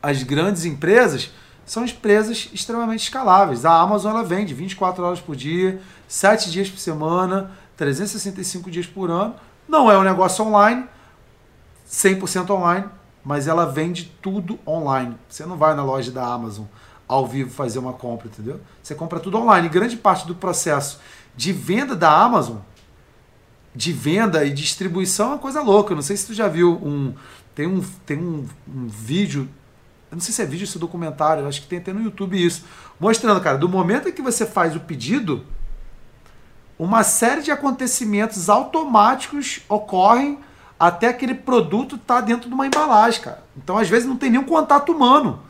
[0.03, 1.31] as grandes empresas,
[1.65, 3.63] são empresas extremamente escaláveis.
[3.65, 9.09] A Amazon ela vende 24 horas por dia, 7 dias por semana, 365 dias por
[9.09, 9.35] ano.
[9.65, 10.85] Não é um negócio online,
[11.89, 12.85] 100% online,
[13.23, 15.15] mas ela vende tudo online.
[15.29, 16.65] Você não vai na loja da Amazon
[17.07, 18.59] ao vivo fazer uma compra, entendeu?
[18.83, 19.69] Você compra tudo online.
[19.69, 20.99] Grande parte do processo
[21.35, 22.57] de venda da Amazon,
[23.75, 25.91] de venda e distribuição é uma coisa louca.
[25.91, 27.13] Eu não sei se tu já viu um.
[27.53, 29.49] Tem um, tem um, um vídeo.
[30.11, 32.01] Eu não sei se é vídeo ou se é documentário, acho que tem até no
[32.01, 32.63] YouTube isso.
[32.99, 35.45] Mostrando, cara, do momento em que você faz o pedido,
[36.79, 40.39] uma série de acontecimentos automáticos ocorrem
[40.79, 43.43] até aquele produto estar tá dentro de uma embalagem, cara.
[43.57, 45.41] Então, às vezes, não tem nenhum contato humano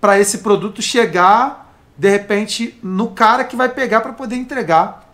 [0.00, 5.07] para esse produto chegar, de repente, no cara que vai pegar para poder entregar.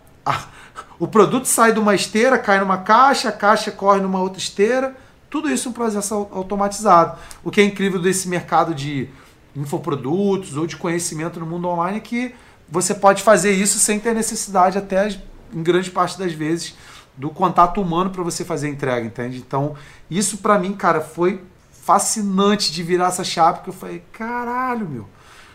[0.97, 4.95] O produto sai de uma esteira, cai numa caixa, a caixa corre numa outra esteira.
[5.29, 7.17] Tudo isso é um processo automatizado.
[7.43, 9.09] O que é incrível desse mercado de
[9.55, 12.33] infoprodutos ou de conhecimento no mundo online é que
[12.69, 15.09] você pode fazer isso sem ter necessidade até
[15.53, 16.75] em grande parte das vezes,
[17.15, 19.37] do contato humano para você fazer a entrega, entende?
[19.37, 19.75] Então,
[20.09, 25.07] isso para mim, cara, foi fascinante de virar essa chave, porque eu falei, caralho, meu.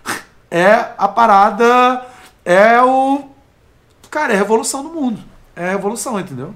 [0.52, 2.04] É a parada,
[2.44, 3.29] é o.
[4.10, 5.22] Cara, é revolução do mundo.
[5.54, 6.54] É revolução, entendeu?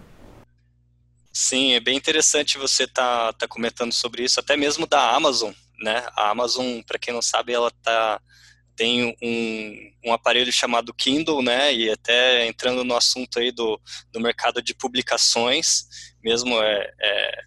[1.32, 6.06] Sim, é bem interessante você tá, tá comentando sobre isso, até mesmo da Amazon, né?
[6.16, 8.20] A Amazon, para quem não sabe, ela tá
[8.76, 13.80] tem um, um aparelho chamado Kindle, né, e até entrando no assunto aí do,
[14.12, 15.86] do mercado de publicações,
[16.22, 17.40] mesmo, é, é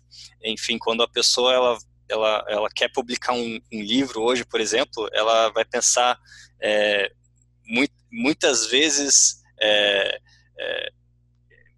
[0.45, 1.77] enfim, quando a pessoa, ela,
[2.09, 6.17] ela, ela quer publicar um, um livro hoje, por exemplo, ela vai pensar
[6.61, 7.11] é,
[7.65, 10.19] muito, muitas vezes é,
[10.59, 10.89] é,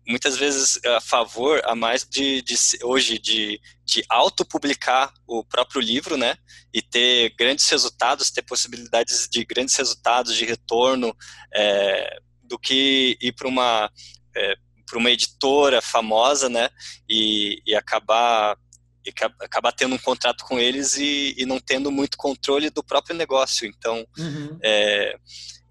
[0.08, 6.18] muitas vezes a favor a mais de, de hoje de, de autopublicar o próprio livro,
[6.18, 6.36] né,
[6.74, 11.16] e ter grandes resultados, ter possibilidades de grandes resultados de retorno,
[11.54, 13.92] é, do que ir para uma
[14.36, 14.56] é,
[14.90, 16.68] para uma editora famosa, né,
[17.08, 18.58] e, e acabar
[19.06, 23.16] e acabar tendo um contrato com eles e, e, não tendo muito controle do próprio
[23.16, 23.68] negócio.
[23.68, 24.60] Então, uhum.
[24.62, 25.16] é,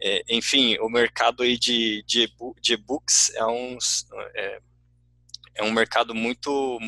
[0.01, 3.77] é, enfim, o mercado aí de, de, de e-books é um,
[4.35, 4.61] é,
[5.57, 6.79] é um mercado muito,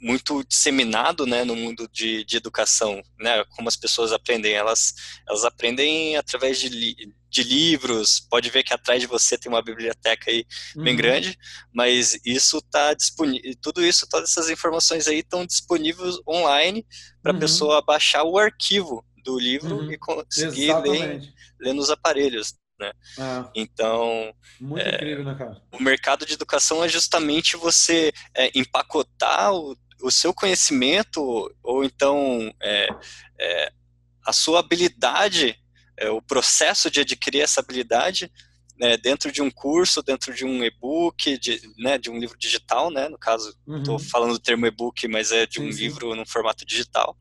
[0.00, 4.94] muito disseminado né, no mundo de, de educação, né, como as pessoas aprendem, elas,
[5.28, 6.94] elas aprendem através de, li,
[7.28, 10.84] de livros, pode ver que atrás de você tem uma biblioteca aí uhum.
[10.84, 11.36] bem grande,
[11.72, 16.86] mas isso está disponível, tudo isso, todas essas informações aí estão disponíveis online
[17.20, 17.40] para a uhum.
[17.40, 19.90] pessoa baixar o arquivo do livro uhum.
[19.90, 22.54] e conseguir ler, ler nos aparelhos.
[22.78, 22.92] Né?
[23.18, 23.50] É.
[23.54, 24.34] Então,
[24.76, 30.34] é, incrível, né, o mercado de educação é justamente você é, empacotar o, o, seu
[30.34, 31.20] conhecimento
[31.62, 32.88] ou então é,
[33.40, 33.72] é,
[34.26, 35.56] a sua habilidade,
[35.96, 38.30] é, o processo de adquirir essa habilidade
[38.76, 42.90] né, dentro de um curso, dentro de um e-book, de, né, de um livro digital,
[42.90, 43.98] né, no caso, estou uhum.
[44.00, 45.78] falando do termo e-book, mas é de sim, um sim.
[45.78, 47.16] livro no formato digital.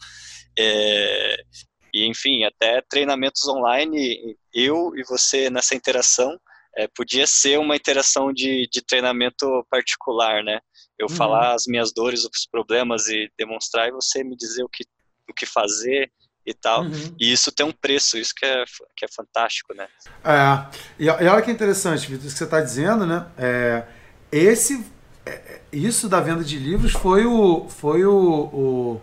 [1.93, 6.39] É, e, enfim, até treinamentos online, eu e você nessa interação,
[6.75, 10.59] é, podia ser uma interação de, de treinamento particular, né?
[10.97, 11.15] Eu uhum.
[11.15, 14.83] falar as minhas dores, os problemas e demonstrar, e você me dizer o que,
[15.29, 16.11] o que fazer
[16.45, 16.83] e tal.
[16.83, 17.15] Uhum.
[17.19, 18.63] E isso tem um preço, isso que é,
[18.97, 19.87] que é fantástico, né?
[20.23, 23.31] É, e, e olha que interessante, Vitor, isso que você está dizendo, né?
[23.37, 23.85] É,
[24.31, 24.83] esse,
[25.25, 29.01] é, isso da venda de livros foi o, foi o, o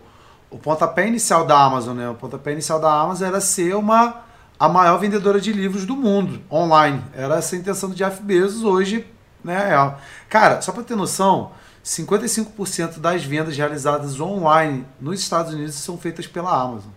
[0.51, 2.09] o pontapé inicial da Amazon, né?
[2.09, 4.25] O pontapé inicial da Amazon era ser uma
[4.59, 7.01] a maior vendedora de livros do mundo online.
[7.15, 9.07] Era essa a intenção do Jeff Bezos hoje,
[9.43, 9.73] né?
[9.73, 9.95] É.
[10.29, 11.51] Cara, só para ter noção,
[11.83, 16.91] 55% das vendas realizadas online nos Estados Unidos são feitas pela Amazon.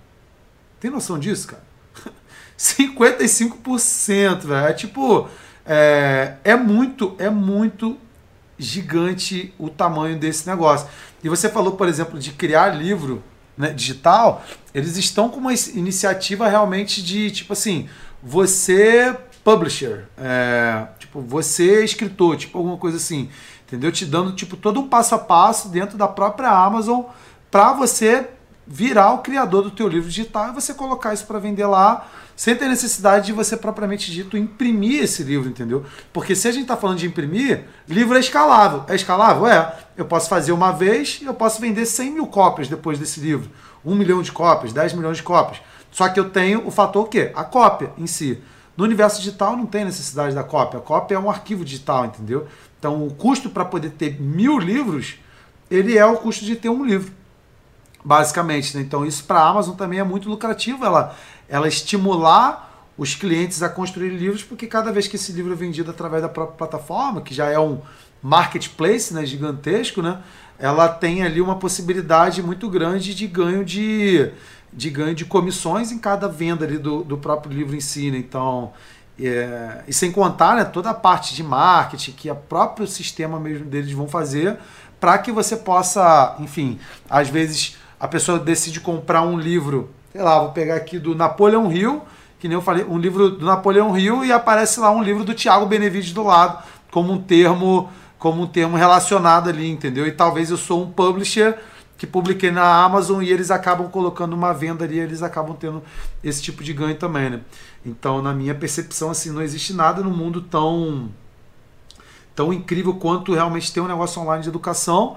[0.79, 1.63] Tem noção disso, cara?
[2.59, 4.67] 55%, velho.
[4.67, 5.29] É tipo,
[5.65, 7.97] é, é muito, é muito
[8.59, 10.89] gigante o tamanho desse negócio.
[11.23, 13.23] E você falou, por exemplo, de criar livro
[13.57, 17.89] né, digital, eles estão com uma iniciativa realmente de, tipo assim,
[18.23, 23.29] você publisher, é, tipo, você escritor, tipo alguma coisa assim,
[23.67, 23.93] entendeu?
[23.93, 27.03] Te dando, tipo, todo um passo a passo dentro da própria Amazon
[27.51, 28.29] para você
[28.67, 32.57] virar o criador do teu livro digital e você colocar isso para vender lá sem
[32.57, 35.85] ter necessidade de você propriamente dito imprimir esse livro, entendeu?
[36.13, 38.85] Porque se a gente está falando de imprimir, livro é escalável.
[38.89, 39.47] É escalável?
[39.47, 39.77] É.
[39.97, 43.49] Eu posso fazer uma vez e eu posso vender 100 mil cópias depois desse livro.
[43.85, 45.63] 1 milhão de cópias, 10 milhões de cópias.
[45.91, 47.31] Só que eu tenho o fator o quê?
[47.37, 48.43] A cópia em si.
[48.77, 50.81] No universo digital não tem necessidade da cópia.
[50.81, 52.49] A cópia é um arquivo digital, entendeu?
[52.79, 55.21] Então o custo para poder ter mil livros,
[55.71, 57.13] ele é o custo de ter um livro
[58.05, 58.77] basicamente.
[58.77, 58.83] Né?
[58.83, 61.17] Então isso para a Amazon também é muito lucrativo, ela,
[61.49, 65.91] ela estimular os clientes a construir livros, porque cada vez que esse livro é vendido
[65.91, 67.81] através da própria plataforma, que já é um
[68.23, 70.23] marketplace né, gigantesco, né,
[70.59, 74.31] ela tem ali uma possibilidade muito grande de ganho de,
[74.73, 78.11] de ganho de comissões em cada venda ali do, do próprio livro em si.
[78.11, 78.19] Né?
[78.19, 78.73] Então,
[79.21, 83.67] é, e sem contar né, toda a parte de marketing que o próprio sistema mesmo
[83.67, 84.59] deles vão fazer
[85.01, 86.79] para que você possa, enfim,
[87.11, 91.73] às vezes a pessoa decide comprar um livro, sei lá, vou pegar aqui do Napoleão
[91.73, 92.01] Hill,
[92.39, 95.35] que nem eu falei, um livro do Napoleão Hill e aparece lá um livro do
[95.35, 100.07] Tiago Benevides do lado, como um termo, como um termo relacionado ali, entendeu?
[100.07, 101.59] E talvez eu sou um publisher
[101.99, 105.83] que publiquei na Amazon e eles acabam colocando uma venda ali, eles acabam tendo
[106.23, 107.41] esse tipo de ganho também, né?
[107.85, 111.11] Então, na minha percepção, assim, não existe nada no mundo tão
[112.37, 115.17] tão incrível quanto realmente ter um negócio online de educação.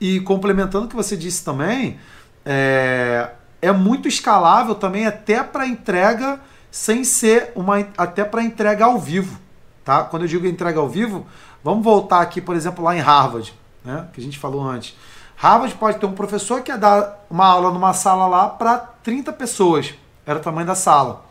[0.00, 1.98] E complementando o que você disse também,
[2.46, 3.30] é,
[3.60, 6.40] é muito escalável também até para entrega
[6.70, 9.38] sem ser uma até para entrega ao vivo,
[9.84, 10.04] tá?
[10.04, 11.26] Quando eu digo entrega ao vivo,
[11.62, 14.08] vamos voltar aqui, por exemplo, lá em Harvard, né?
[14.12, 14.96] Que a gente falou antes.
[15.36, 19.32] Harvard pode ter um professor que ia dar uma aula numa sala lá para 30
[19.32, 19.94] pessoas.
[20.26, 21.24] Era o tamanho da sala.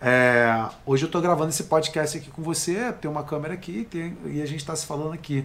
[0.00, 4.16] É, hoje eu estou gravando esse podcast aqui com você, tem uma câmera aqui tem,
[4.24, 5.44] e a gente está se falando aqui.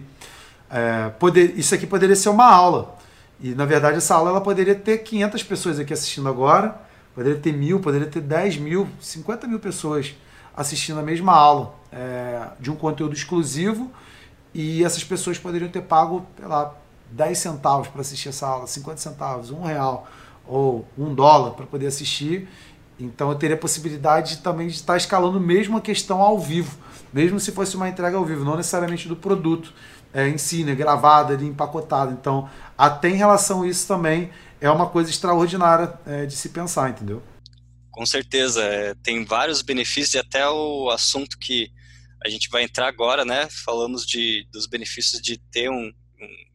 [0.70, 2.95] É, poder, isso aqui poderia ser uma aula.
[3.40, 6.80] E na verdade essa aula ela poderia ter 500 pessoas aqui assistindo agora,
[7.14, 10.14] poderia ter mil, poderia ter 10 mil, 50 mil pessoas
[10.56, 13.90] assistindo a mesma aula é, de um conteúdo exclusivo
[14.54, 16.74] e essas pessoas poderiam ter pago, sei lá,
[17.10, 20.08] 10 centavos para assistir essa aula, 50 centavos, um real
[20.46, 22.48] ou um dólar para poder assistir.
[22.98, 26.78] Então eu teria a possibilidade também de estar escalando mesmo a questão ao vivo,
[27.12, 29.74] mesmo se fosse uma entrega ao vivo, não necessariamente do produto
[30.12, 32.12] é, em si, né, gravada, empacotado.
[32.12, 36.90] Então, até em relação a isso também é uma coisa extraordinária é, de se pensar,
[36.90, 37.22] entendeu?
[37.90, 41.70] Com certeza, é, tem vários benefícios e até o assunto que
[42.24, 43.48] a gente vai entrar agora, né?
[43.64, 46.46] Falamos de, dos benefícios de ter um, um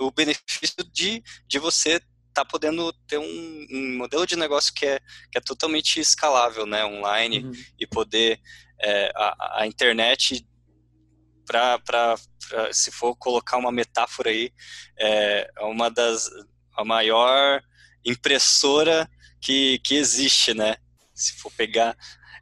[0.00, 2.00] o benefício de, de você
[2.32, 4.98] tá podendo ter um, um, modelo de negócio que é,
[5.30, 7.52] que é totalmente escalável, né, online, uhum.
[7.78, 8.40] e poder
[8.80, 10.46] é, a, a, internet
[11.52, 12.16] para
[12.72, 14.52] se for colocar uma metáfora aí
[14.98, 16.28] é uma das
[16.74, 17.62] a maior
[18.04, 19.08] impressora
[19.40, 20.76] que, que existe, né?
[21.14, 21.96] Se for pegar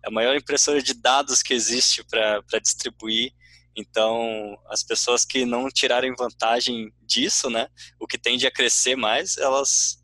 [0.05, 3.33] a maior impressora de dados que existe para distribuir
[3.77, 7.69] então, as pessoas que não tirarem vantagem disso, né,
[7.99, 9.99] o que tende a crescer mais, elas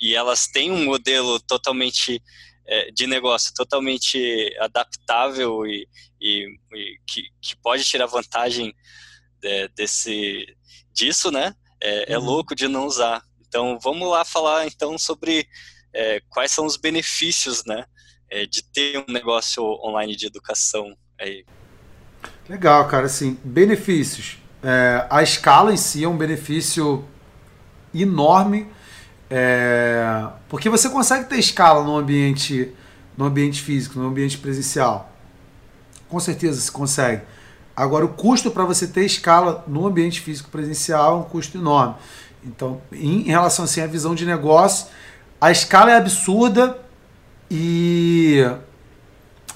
[0.00, 2.22] e elas têm um modelo totalmente
[2.66, 5.86] é, de negócio totalmente adaptável e,
[6.20, 8.74] e, e que, que, pode tirar vantagem
[9.42, 10.46] é, desse
[10.92, 11.54] disso, né?
[11.80, 12.24] É, é, uhum.
[12.24, 13.22] louco de não usar.
[13.46, 15.48] Então, vamos lá falar então sobre
[15.92, 17.84] é, quais são os benefícios, né,
[18.30, 21.44] é, de ter um negócio online de educação aí.
[22.48, 23.06] Legal, cara.
[23.06, 24.38] Assim, benefícios.
[24.62, 27.06] É, a escala em si é um benefício
[27.94, 28.68] enorme,
[29.30, 32.72] é, porque você consegue ter escala no ambiente,
[33.16, 35.12] no ambiente físico, no ambiente presencial.
[36.08, 37.22] Com certeza se consegue.
[37.76, 41.94] Agora, o custo para você ter escala no ambiente físico presencial é um custo enorme.
[42.44, 44.88] Então, em relação assim, à visão de negócio,
[45.40, 46.78] a escala é absurda
[47.50, 48.44] e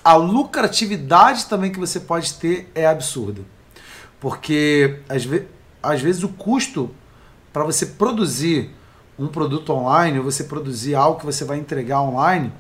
[0.05, 3.43] a lucratividade também que você pode ter é absurda.
[4.21, 5.47] Porque às, ve
[5.83, 6.91] às vezes o custo
[7.53, 8.71] para você produzir
[9.19, 12.53] um produto online, ou você produzir algo que você vai entregar online,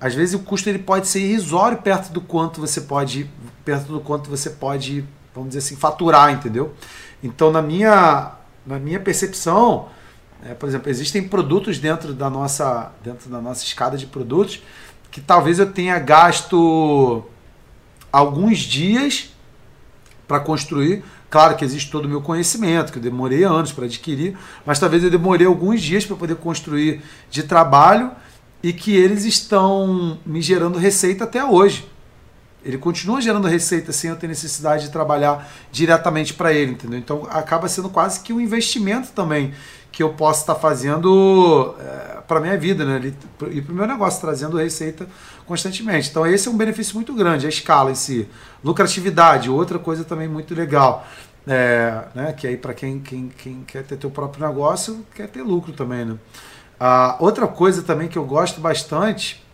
[0.00, 3.28] às vezes o custo ele pode ser irrisório perto do quanto você pode,
[3.64, 6.72] perto do quanto você pode, vamos dizer assim, faturar, entendeu?
[7.22, 8.32] Então, na minha,
[8.64, 9.88] na minha percepção,
[10.44, 14.62] é, por exemplo, existem produtos dentro da nossa, dentro da nossa escada de produtos
[15.10, 17.24] que talvez eu tenha gasto
[18.12, 19.30] alguns dias
[20.28, 21.02] para construir.
[21.30, 25.02] Claro que existe todo o meu conhecimento, que eu demorei anos para adquirir, mas talvez
[25.02, 28.12] eu demorei alguns dias para poder construir de trabalho
[28.62, 31.88] e que eles estão me gerando receita até hoje.
[32.64, 36.98] Ele continua gerando receita sem eu ter necessidade de trabalhar diretamente para ele, entendeu?
[36.98, 39.54] Então acaba sendo quase que um investimento também
[39.92, 43.12] que eu posso estar fazendo é, para minha vida, né?
[43.50, 45.08] E para o meu negócio, trazendo receita
[45.46, 46.10] constantemente.
[46.10, 48.28] Então esse é um benefício muito grande, a escala em si.
[48.62, 51.06] Lucratividade, outra coisa também muito legal.
[51.46, 52.32] É, né?
[52.32, 56.04] Que aí para quem, quem, quem quer ter seu próprio negócio, quer ter lucro também,
[56.04, 56.16] né?
[56.80, 59.44] Ah, outra coisa também que eu gosto bastante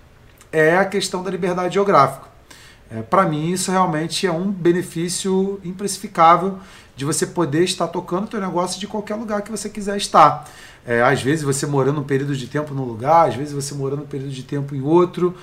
[0.52, 2.28] é a questão da liberdade geográfica.
[2.90, 6.58] É, para mim, isso realmente é um benefício imprecificável
[6.94, 10.48] de você poder estar tocando o teu negócio de qualquer lugar que você quiser estar.
[10.86, 14.02] É, às vezes você morando um período de tempo num lugar, às vezes você morando
[14.02, 15.34] um período de tempo em outro.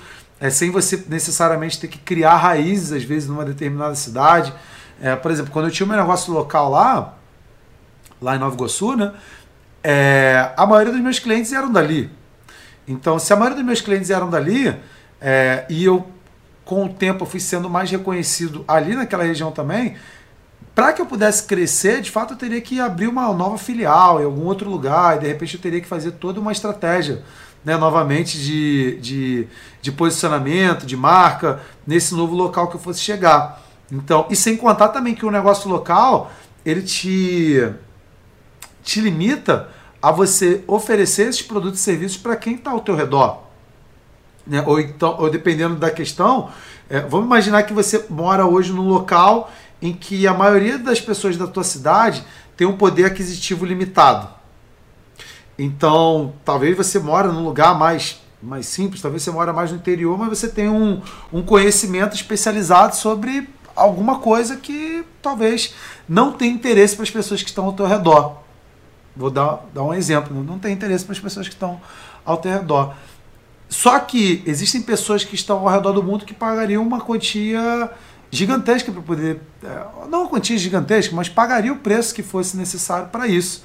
[0.42, 4.52] é, sem você necessariamente ter que criar raízes, às vezes, numa determinada cidade.
[5.00, 7.14] É, por exemplo, quando eu tinha um negócio local lá,
[8.20, 9.12] lá em Nova Iguaçu, né?
[9.82, 12.10] É, a maioria dos meus clientes eram dali.
[12.86, 14.74] Então, se a maioria dos meus clientes eram dali,
[15.20, 16.06] é, e eu,
[16.64, 19.96] com o tempo, fui sendo mais reconhecido ali naquela região também,
[20.74, 24.24] para que eu pudesse crescer, de fato, eu teria que abrir uma nova filial em
[24.24, 27.22] algum outro lugar, e de repente eu teria que fazer toda uma estratégia,
[27.64, 29.48] né, novamente, de, de,
[29.80, 33.62] de posicionamento, de marca, nesse novo local que eu fosse chegar.
[33.90, 36.32] Então, e sem contar também que o negócio local,
[36.64, 37.70] ele te,
[38.82, 39.68] te limita
[40.00, 43.42] a você oferecer esses produtos e serviços para quem está ao teu redor.
[44.46, 44.62] Né?
[44.66, 46.50] Ou, então, ou dependendo da questão,
[46.90, 51.36] é, vamos imaginar que você mora hoje num local em que a maioria das pessoas
[51.36, 52.24] da tua cidade
[52.56, 54.28] tem um poder aquisitivo limitado.
[55.58, 60.18] Então, talvez você mora num lugar mais, mais simples, talvez você mora mais no interior,
[60.18, 61.00] mas você tem um,
[61.32, 65.74] um conhecimento especializado sobre alguma coisa que talvez
[66.08, 68.42] não tenha interesse para as pessoas que estão ao teu redor.
[69.16, 71.80] Vou dar, dar um exemplo, não tem interesse para as pessoas que estão
[72.24, 72.94] ao teu redor.
[73.68, 77.90] Só que existem pessoas que estão ao redor do mundo que pagariam uma quantia
[78.30, 79.40] gigantesca para poder.
[79.62, 83.64] É, não uma quantia gigantesca, mas pagaria o preço que fosse necessário para isso.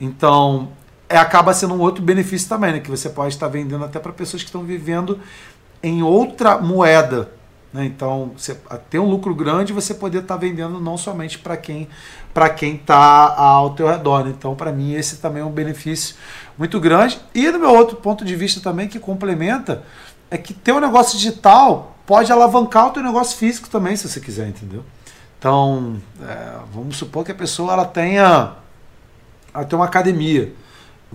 [0.00, 0.72] Então,
[1.08, 2.80] é, acaba sendo um outro benefício também, né?
[2.80, 5.20] Que você pode estar vendendo até para pessoas que estão vivendo
[5.82, 7.30] em outra moeda
[7.76, 7.84] né?
[7.84, 8.56] Então, você,
[8.88, 11.88] ter um lucro grande, você poder estar tá vendendo não somente para quem
[12.32, 14.24] para quem está ao teu redor.
[14.24, 14.34] Né?
[14.36, 16.16] Então, para mim, esse também é um benefício
[16.58, 17.18] muito grande.
[17.34, 19.82] E do meu outro ponto de vista também, que complementa,
[20.30, 24.20] é que ter um negócio digital pode alavancar o teu negócio físico também, se você
[24.20, 24.84] quiser, entendeu?
[25.38, 28.52] Então, é, vamos supor que a pessoa ela tenha,
[29.54, 30.52] ela tenha uma academia.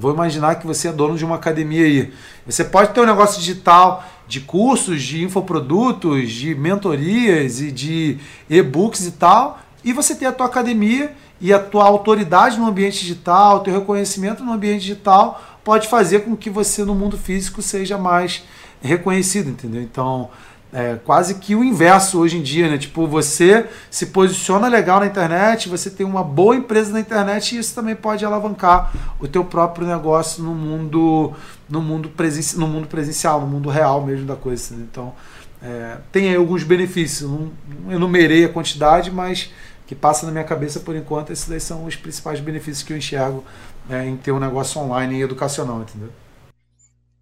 [0.02, 2.12] Vou imaginar que você é dono de uma academia aí.
[2.44, 8.18] Você pode ter um negócio digital de cursos, de infoprodutos, de mentorias e de
[8.50, 13.00] e-books e tal, e você ter a tua academia e a tua autoridade no ambiente
[13.02, 17.62] digital, o teu reconhecimento no ambiente digital pode fazer com que você no mundo físico
[17.62, 18.44] seja mais
[18.82, 19.84] reconhecido, entendeu?
[19.84, 20.32] Então,
[20.74, 22.78] é quase que o inverso hoje em dia, né?
[22.78, 27.60] Tipo, você se posiciona legal na internet, você tem uma boa empresa na internet e
[27.60, 31.34] isso também pode alavancar o teu próprio negócio no mundo
[31.68, 34.76] no mundo, presen no mundo presencial, no mundo real mesmo da coisa.
[34.76, 34.88] Né?
[34.90, 35.14] Então,
[35.62, 37.30] é, tem aí alguns benefícios.
[37.30, 37.52] Não,
[37.84, 39.50] não enumerei a quantidade, mas
[39.88, 42.98] que passa na minha cabeça por enquanto, esses daí são os principais benefícios que eu
[42.98, 43.44] enxergo
[43.90, 46.10] é, em ter um negócio online e educacional, entendeu?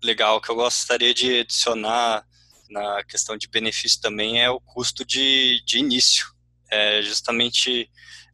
[0.03, 2.23] Legal, que eu gostaria de adicionar
[2.69, 6.27] na questão de benefício também é o custo de, de início.
[6.71, 7.89] É justamente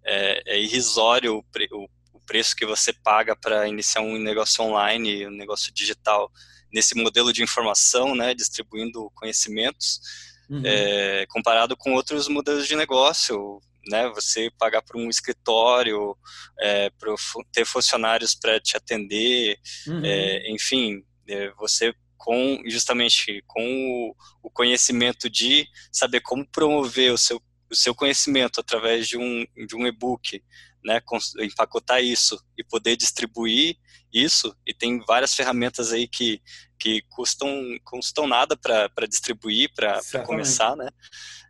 [0.06, 5.32] é, é irrisório o, o preço que você paga para iniciar um negócio online, um
[5.32, 6.32] negócio digital,
[6.72, 10.02] nesse modelo de informação, né, distribuindo conhecimentos,
[10.50, 10.62] uhum.
[10.66, 16.18] é, comparado com outros modelos de negócio, né, você pagar por um escritório,
[16.60, 17.14] é, para
[17.54, 19.58] ter funcionários para te atender,
[19.88, 20.02] uhum.
[20.04, 21.94] é, enfim, é, você
[22.26, 28.60] com justamente com o, o, conhecimento de saber como promover o seu, o seu conhecimento
[28.60, 30.44] através de um, de um e-book,
[30.84, 31.00] né,
[31.40, 33.78] empacotar isso e poder distribuir
[34.12, 36.42] isso, e tem várias ferramentas aí que,
[36.80, 37.48] que custam,
[37.84, 40.90] custam nada para distribuir, para começar, né?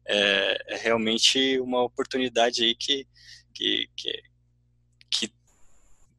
[0.08, 3.08] É, é, realmente uma oportunidade aí que,
[3.54, 4.35] que, que, que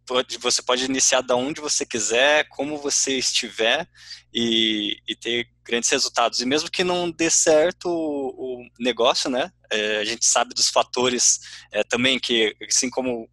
[0.06, 3.88] pode, você pode iniciar da onde você quiser, como você estiver
[4.32, 6.40] e, e ter grandes resultados.
[6.40, 9.50] E mesmo que não dê certo o, o negócio, né?
[9.70, 11.40] É, a gente sabe dos fatores
[11.72, 13.28] é, também que, assim como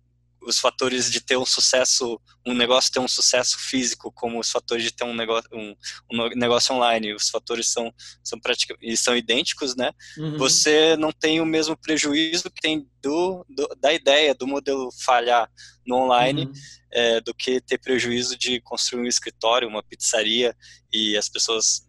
[0.45, 4.83] os fatores de ter um sucesso, um negócio ter um sucesso físico, como os fatores
[4.83, 5.75] de ter um negócio, um,
[6.11, 9.91] um negócio online, os fatores são, são praticamente são idênticos, né?
[10.17, 10.37] Uhum.
[10.37, 15.49] Você não tem o mesmo prejuízo que tem do, do da ideia do modelo falhar
[15.85, 16.53] no online uhum.
[16.91, 20.55] é, do que ter prejuízo de construir um escritório, uma pizzaria
[20.91, 21.87] e as pessoas,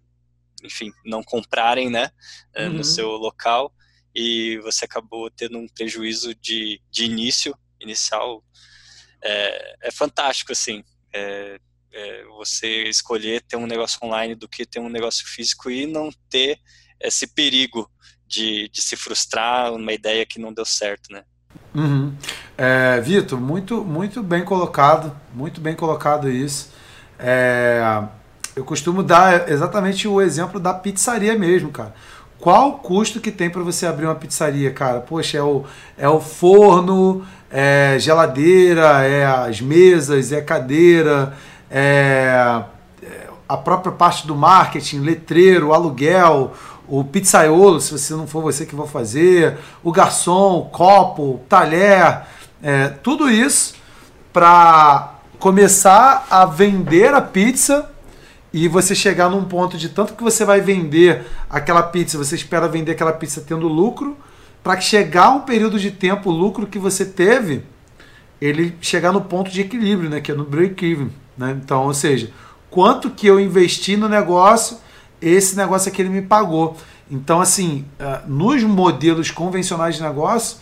[0.63, 2.11] enfim, não comprarem, né,
[2.55, 2.75] é, uhum.
[2.75, 3.73] no seu local
[4.15, 8.43] e você acabou tendo um prejuízo de, de início, inicial,
[9.23, 10.83] é, é fantástico, assim,
[11.13, 11.59] é,
[11.93, 16.11] é, você escolher ter um negócio online do que ter um negócio físico e não
[16.29, 16.59] ter
[17.01, 17.91] esse perigo
[18.27, 21.23] de, de se frustrar uma ideia que não deu certo, né?
[21.75, 22.15] Uhum.
[22.57, 26.73] É, Vitor, muito, muito bem colocado, muito bem colocado isso.
[27.19, 27.81] É,
[28.57, 31.95] eu costumo dar exatamente o exemplo da pizzaria mesmo, cara.
[32.39, 35.01] Qual o custo que tem para você abrir uma pizzaria, cara?
[35.01, 35.65] Poxa, é o,
[35.97, 37.27] é o forno,
[37.57, 41.35] é geladeira, é as mesas, é cadeira,
[41.71, 42.65] é,
[43.01, 46.53] é a própria parte do marketing, letreiro, aluguel,
[46.89, 52.23] o pizzaiolo, se você não for você que vai fazer, o garçom, o copo, talher,
[52.61, 53.75] é, tudo isso
[54.33, 57.89] para começar a vender a pizza
[58.53, 62.67] e você chegar num ponto de tanto que você vai vender aquela pizza, você espera
[62.67, 64.17] vender aquela pizza tendo lucro,
[64.65, 67.63] para que chegar um período de tempo, o lucro que você teve,
[68.41, 71.11] ele chegar no ponto de equilíbrio, né, que é no break-even.
[71.37, 71.55] Né?
[71.63, 72.31] Então, ou seja,
[72.71, 74.79] quanto que eu investi no negócio,
[75.21, 76.79] esse negócio aqui ele me pagou.
[77.11, 80.57] Então, assim, eh, nos modelos convencionais de negócio,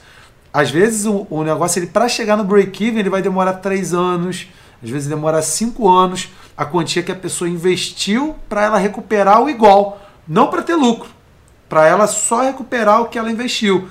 [0.53, 4.49] às vezes o, o negócio, ele para chegar no break-even, ele vai demorar três anos,
[4.83, 9.49] às vezes demora cinco anos, a quantia que a pessoa investiu para ela recuperar o
[9.49, 11.09] igual, não para ter lucro
[11.73, 13.89] para ela só recuperar o que ela investiu.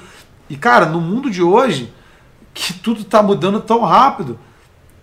[0.48, 1.92] E cara, no mundo de hoje,
[2.54, 4.38] que tudo está mudando tão rápido,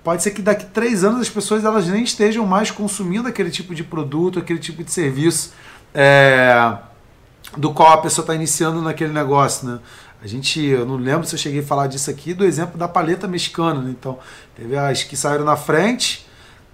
[0.04, 3.74] pode ser que daqui três anos as pessoas elas nem estejam mais consumindo aquele tipo
[3.74, 5.54] de produto, aquele tipo de serviço
[5.92, 6.78] é,
[7.56, 9.80] do qual a pessoa está iniciando naquele negócio, né?
[10.22, 12.86] A gente, eu não lembro se eu cheguei a falar disso aqui, do exemplo da
[12.86, 13.90] paleta mexicana, né?
[13.90, 14.20] Então,
[14.54, 16.24] teve as que saíram na frente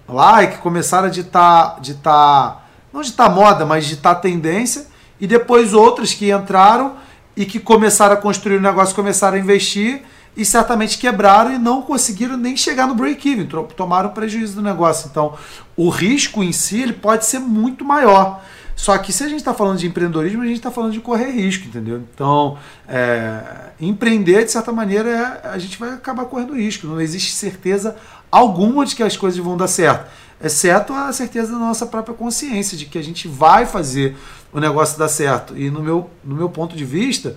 [0.06, 4.92] lá e que começaram a ditar, ditar não ditar moda, mas ditar tendência
[5.24, 6.96] e depois outras que entraram
[7.34, 10.02] e que começaram a construir o negócio, começaram a investir
[10.36, 15.08] e certamente quebraram e não conseguiram nem chegar no break-even, tomaram prejuízo do negócio.
[15.10, 15.32] Então,
[15.74, 18.44] o risco em si ele pode ser muito maior.
[18.76, 21.30] Só que se a gente está falando de empreendedorismo, a gente está falando de correr
[21.30, 22.02] risco, entendeu?
[22.14, 26.86] Então, é, empreender, de certa maneira, é, a gente vai acabar correndo risco.
[26.86, 27.96] Não existe certeza
[28.30, 30.06] alguma de que as coisas vão dar certo
[30.42, 34.16] exceto a certeza da nossa própria consciência de que a gente vai fazer
[34.52, 35.56] o negócio dar certo.
[35.56, 37.36] E no meu, no meu ponto de vista,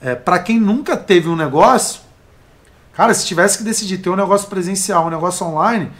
[0.00, 2.00] é, para quem nunca teve um negócio,
[2.92, 5.90] cara, se tivesse que decidir ter um negócio presencial, um negócio online,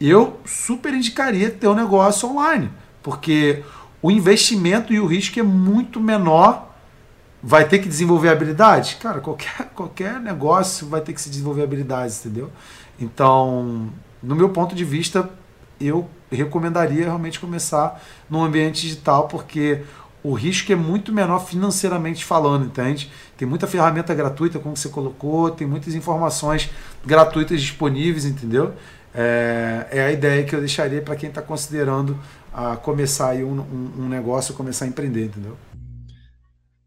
[0.00, 2.70] eu super indicaria ter um negócio online,
[3.02, 3.62] porque
[4.02, 6.72] o investimento e o risco é muito menor.
[7.42, 8.94] Vai ter que desenvolver habilidades?
[8.94, 12.50] Cara, qualquer, qualquer negócio vai ter que se desenvolver habilidades, entendeu?
[12.98, 13.90] Então,
[14.22, 15.30] no meu ponto de vista,
[15.80, 19.82] eu recomendaria realmente começar no ambiente digital, porque
[20.22, 23.12] o risco é muito menor financeiramente falando, entende?
[23.36, 26.70] Tem muita ferramenta gratuita, como você colocou, tem muitas informações
[27.04, 28.74] gratuitas disponíveis, entendeu?
[29.14, 32.18] É, é a ideia que eu deixaria para quem está considerando
[32.52, 35.58] a começar aí um, um, um negócio, começar a empreender, entendeu?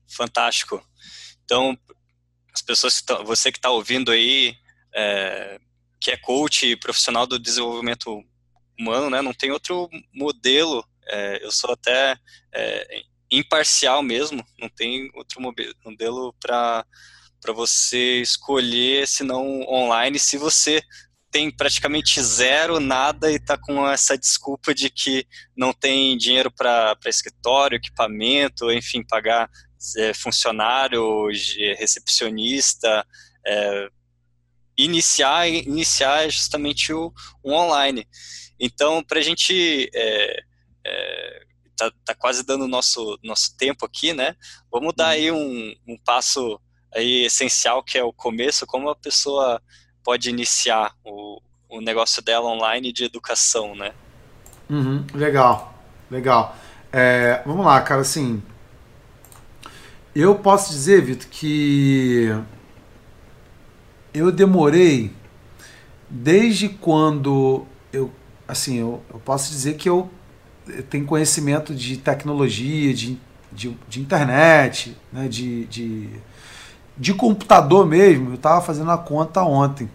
[0.08, 0.82] Fantástico.
[1.46, 1.78] Então,
[2.54, 4.56] as pessoas, você que está ouvindo aí,
[4.96, 5.60] é,
[6.00, 8.24] que é coach profissional do desenvolvimento
[8.80, 9.22] humano, né?
[9.22, 10.86] Não tem outro modelo.
[11.10, 12.18] É, eu sou até
[12.54, 13.02] é,
[13.32, 14.46] imparcial mesmo.
[14.60, 15.42] Não tem outro
[15.84, 16.86] modelo para
[17.40, 20.82] para você escolher, se não online, se você
[21.30, 25.26] tem praticamente zero, nada e está com essa desculpa de que
[25.56, 29.50] não tem dinheiro para escritório, equipamento, enfim, pagar
[29.98, 31.28] é, funcionário,
[31.78, 33.06] recepcionista,
[33.46, 33.88] é,
[34.78, 37.14] iniciar, iniciar justamente o,
[37.44, 38.08] o online.
[38.60, 40.44] Então, para a gente é,
[40.86, 41.44] é,
[41.76, 44.36] tá, tá, quase dando o nosso, nosso tempo aqui, né?
[44.72, 46.60] Vamos dar aí um, um passo
[46.94, 49.62] aí essencial que é o começo, como a pessoa
[50.04, 53.94] pode iniciar o, o negócio dela online de educação, né?
[54.70, 55.74] Uhum, legal,
[56.10, 56.56] legal.
[56.92, 58.42] É, vamos lá, cara, assim,
[60.16, 62.30] eu posso dizer, Vitor, que
[64.14, 65.14] eu demorei
[66.10, 67.66] desde quando
[68.48, 70.10] assim, eu, eu posso dizer que eu,
[70.90, 73.20] tenho conhecimento de tecnologia, de,
[73.52, 76.10] de, de internet, né, de, de,
[76.98, 78.30] de computador mesmo.
[78.32, 79.90] Eu estava fazendo a conta ontem.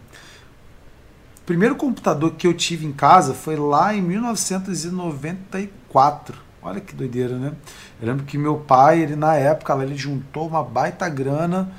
[1.41, 6.37] O primeiro computador que eu tive em casa foi lá em 1994.
[6.63, 7.53] Olha que doideira, né?
[8.01, 11.73] Eu lembro que meu pai, ele na época, ele juntou uma baita grana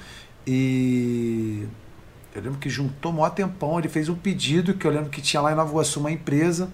[0.45, 1.65] e
[2.35, 5.21] eu lembro que juntou um maior tempão, ele fez um pedido que eu lembro que
[5.21, 6.69] tinha lá em Nova Iguaçu uma empresa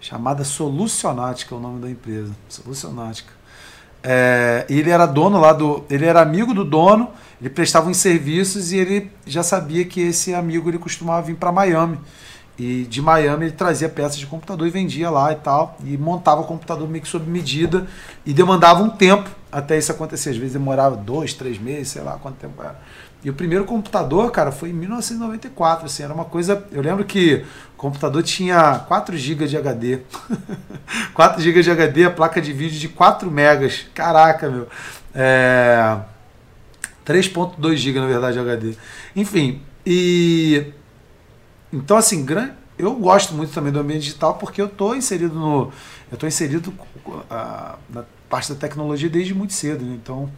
[0.00, 2.32] chamada Solucionática, é o nome da empresa.
[2.48, 3.32] Solucionática.
[4.02, 5.84] É, ele era dono lá do.
[5.88, 10.34] Ele era amigo do dono, ele prestava uns serviços e ele já sabia que esse
[10.34, 11.98] amigo ele costumava vir para Miami.
[12.58, 15.78] E de Miami ele trazia peças de computador e vendia lá e tal.
[15.82, 17.86] E montava o computador meio que sob medida
[18.26, 20.30] e demandava um tempo até isso acontecer.
[20.30, 22.78] Às vezes demorava dois, três meses, sei lá quanto tempo era.
[23.24, 27.44] E o primeiro computador, cara, foi em 1994, assim, era uma coisa, eu lembro que
[27.74, 30.00] o computador tinha 4 GB de HD.
[31.14, 33.86] 4 GB de HD, a placa de vídeo de 4 megas.
[33.94, 34.68] Caraca, meu.
[35.14, 35.96] É...
[37.06, 38.76] 3.2 GB, na verdade, de HD.
[39.16, 40.72] Enfim, e
[41.72, 45.72] então assim, grande eu gosto muito também do ambiente digital porque eu estou inserido no.
[46.10, 46.74] Eu estou inserido
[47.06, 49.84] uh, na parte da tecnologia desde muito cedo.
[49.84, 49.94] Né?
[49.94, 50.30] Então,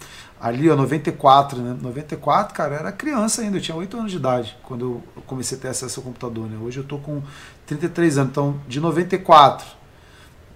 [0.46, 1.76] ali, ó, 94, né?
[1.80, 5.60] 94, cara, era criança ainda, eu tinha 8 anos de idade quando eu comecei a
[5.60, 6.48] ter acesso ao computador.
[6.48, 6.56] Né?
[6.62, 7.22] Hoje eu estou com
[7.66, 8.30] 33 anos.
[8.30, 9.66] Então, de 94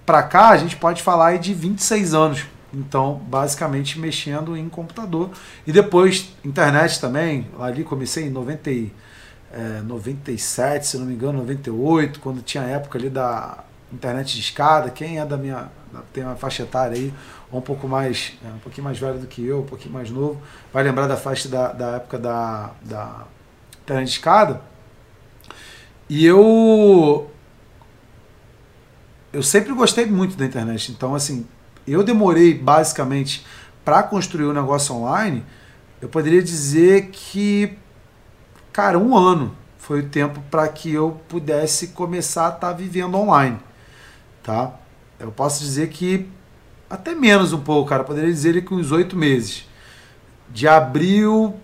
[0.06, 2.46] para cá, a gente pode falar aí de 26 anos.
[2.72, 5.30] Então, basicamente mexendo em computador.
[5.66, 7.48] E depois, internet também.
[7.58, 12.98] Ali comecei em 90, é, 97, se não me engano, 98, quando tinha a época
[12.98, 14.90] ali da internet de escada.
[14.90, 15.68] Quem é da minha.
[16.12, 17.12] tem uma faixa etária aí,
[17.50, 18.32] ou um pouco mais.
[18.44, 20.40] É, um pouquinho mais velho do que eu, um pouquinho mais novo,
[20.72, 23.24] vai lembrar da faixa da, da época da, da
[23.82, 24.60] internet de escada.
[26.08, 27.30] E eu.
[29.32, 30.90] Eu sempre gostei muito da internet.
[30.90, 31.46] Então, assim,
[31.86, 33.46] eu demorei basicamente
[33.84, 35.44] para construir o um negócio online.
[36.00, 37.78] Eu poderia dizer que
[38.72, 43.16] Cara, um ano foi o tempo para que eu pudesse começar a estar tá vivendo
[43.16, 43.58] online,
[44.42, 44.72] tá?
[45.18, 46.28] Eu posso dizer que
[46.90, 48.02] até menos um pouco, cara.
[48.04, 49.66] Poderia dizer que uns oito meses.
[50.52, 51.54] De abril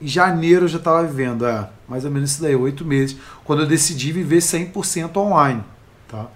[0.00, 3.62] e janeiro eu já estava vivendo, é, mais ou menos isso daí, oito meses, quando
[3.62, 5.62] eu decidi viver 100% online,
[6.08, 6.26] tá?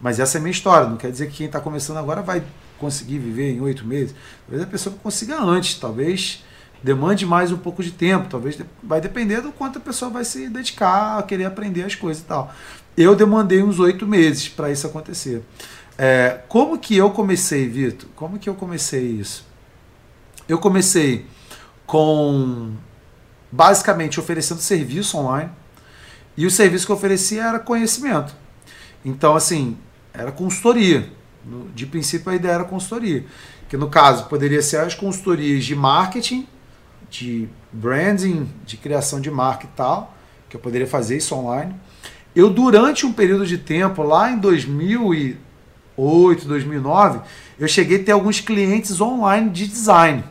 [0.00, 2.42] Mas essa é a minha história, não quer dizer que quem está começando agora vai
[2.78, 4.14] conseguir viver em oito meses.
[4.46, 6.44] Talvez a pessoa consiga antes, talvez
[6.82, 10.48] demande mais um pouco de tempo, talvez vai depender do quanto a pessoa vai se
[10.48, 12.54] dedicar a querer aprender as coisas e tal.
[12.96, 15.42] Eu demandei uns oito meses para isso acontecer.
[15.98, 18.08] É, como que eu comecei, Vitor?
[18.14, 19.46] Como que eu comecei isso?
[20.48, 21.26] Eu comecei
[21.86, 22.72] com
[23.50, 25.50] basicamente oferecendo serviço online
[26.36, 28.34] e o serviço que eu oferecia era conhecimento.
[29.04, 29.76] Então, assim,
[30.12, 31.10] era consultoria.
[31.74, 33.24] De princípio, a ideia era consultoria.
[33.68, 36.46] Que no caso poderia ser as consultorias de marketing
[37.10, 40.14] de branding, de criação de marca e tal,
[40.48, 41.74] que eu poderia fazer isso online.
[42.34, 44.38] Eu, durante um período de tempo, lá em
[45.96, 47.20] 2008, 2009,
[47.58, 50.24] eu cheguei a ter alguns clientes online de design.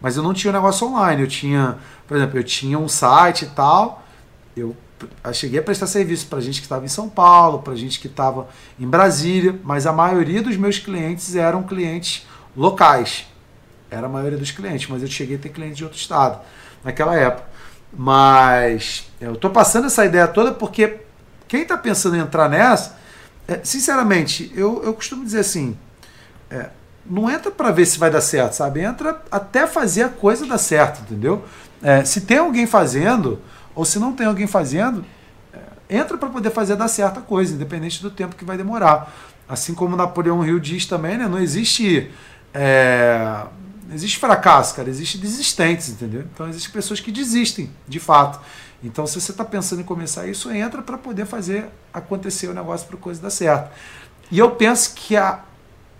[0.00, 1.22] Mas eu não tinha um negócio online.
[1.22, 4.04] Eu tinha, por exemplo, eu tinha um site e tal.
[4.56, 4.76] Eu
[5.32, 8.48] cheguei a prestar serviço para gente que estava em São Paulo, para gente que estava
[8.78, 12.26] em Brasília, mas a maioria dos meus clientes eram clientes
[12.56, 13.26] locais.
[13.90, 16.40] Era a maioria dos clientes, mas eu cheguei a ter clientes de outro estado
[16.82, 17.48] naquela época.
[17.96, 21.00] Mas eu estou passando essa ideia toda porque
[21.46, 22.98] quem está pensando em entrar nessa,
[23.46, 25.76] é, sinceramente, eu, eu costumo dizer assim:
[26.50, 26.70] é,
[27.04, 28.80] não entra para ver se vai dar certo, sabe?
[28.80, 31.44] Entra até fazer a coisa dar certo, entendeu?
[31.82, 33.40] É, se tem alguém fazendo,
[33.74, 35.04] ou se não tem alguém fazendo,
[35.52, 39.14] é, entra para poder fazer dar certo a coisa, independente do tempo que vai demorar.
[39.46, 41.28] Assim como Napoleão Hill diz também, né?
[41.28, 42.10] Não existe.
[42.54, 43.42] É,
[43.92, 46.24] existe fracasso, cara, existe desistentes, entendeu?
[46.32, 48.40] Então existem pessoas que desistem, de fato.
[48.84, 52.86] Então, se você está pensando em começar isso, entra para poder fazer acontecer o negócio
[52.86, 53.72] para coisa dar certo.
[54.30, 55.42] E eu penso que a,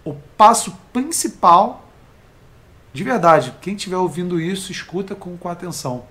[0.04, 1.88] o passo principal,
[2.92, 6.04] de verdade, quem estiver ouvindo isso, escuta com, com atenção.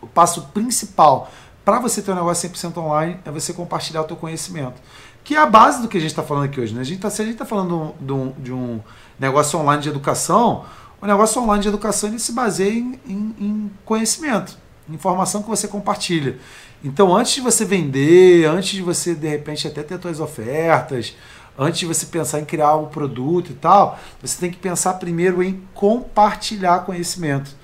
[0.00, 1.30] O passo principal
[1.64, 4.82] para você ter um negócio 100% online é você compartilhar o teu conhecimento.
[5.22, 6.74] Que é a base do que a gente está falando aqui hoje.
[6.74, 6.80] Né?
[6.80, 8.80] A gente tá, se a gente está falando de um, de um
[9.16, 10.64] negócio online de educação,
[11.00, 14.58] o negócio online de educação ele se baseia em, em, em conhecimento,
[14.88, 16.38] informação que você compartilha.
[16.84, 21.14] Então, antes de você vender, antes de você, de repente, até ter suas ofertas,
[21.58, 25.42] antes de você pensar em criar um produto e tal, você tem que pensar primeiro
[25.42, 27.54] em compartilhar conhecimento.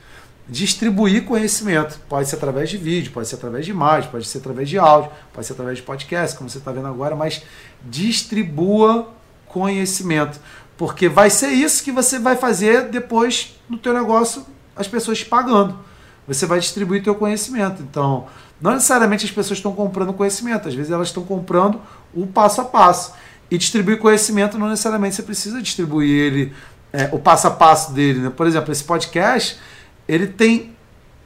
[0.48, 2.00] Distribuir conhecimento.
[2.08, 5.10] Pode ser através de vídeo, pode ser através de imagem, pode ser através de áudio,
[5.32, 7.42] pode ser através de podcast, como você está vendo agora, mas
[7.84, 9.12] distribua
[9.46, 10.40] conhecimento.
[10.76, 14.46] Porque vai ser isso que você vai fazer depois no teu negócio,
[14.76, 15.87] as pessoas te pagando.
[16.28, 17.82] Você vai distribuir teu conhecimento.
[17.82, 18.26] Então,
[18.60, 21.80] não necessariamente as pessoas estão comprando conhecimento, às vezes elas estão comprando
[22.14, 23.14] o passo a passo.
[23.50, 26.52] E distribuir conhecimento não necessariamente você precisa distribuir ele,
[26.92, 28.20] é, o passo a passo dele.
[28.20, 28.30] Né?
[28.30, 29.58] Por exemplo, esse podcast,
[30.06, 30.76] ele tem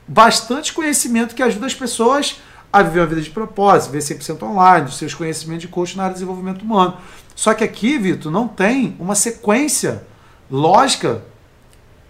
[0.06, 2.40] bastante conhecimento que ajuda as pessoas
[2.72, 6.04] a viver uma vida de propósito, viver 100% online, os seus conhecimentos de coach na
[6.04, 6.96] área de desenvolvimento humano.
[7.34, 10.04] Só que aqui, Vitor, não tem uma sequência
[10.50, 11.22] lógica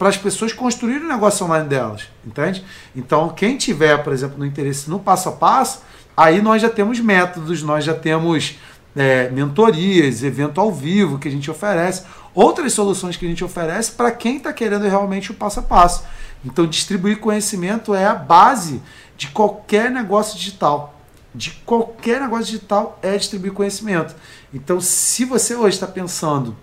[0.03, 2.64] para as pessoas construírem o negócio online delas, entende?
[2.92, 5.80] Então, quem tiver, por exemplo, no interesse no passo a passo,
[6.16, 8.59] aí nós já temos métodos, nós já temos
[8.96, 12.03] é, mentorias, evento ao vivo que a gente oferece,
[12.34, 16.03] outras soluções que a gente oferece para quem está querendo realmente o passo a passo.
[16.44, 18.82] Então, distribuir conhecimento é a base
[19.16, 21.00] de qualquer negócio digital.
[21.32, 24.16] De qualquer negócio digital é distribuir conhecimento.
[24.53, 26.57] Então, se você hoje está pensando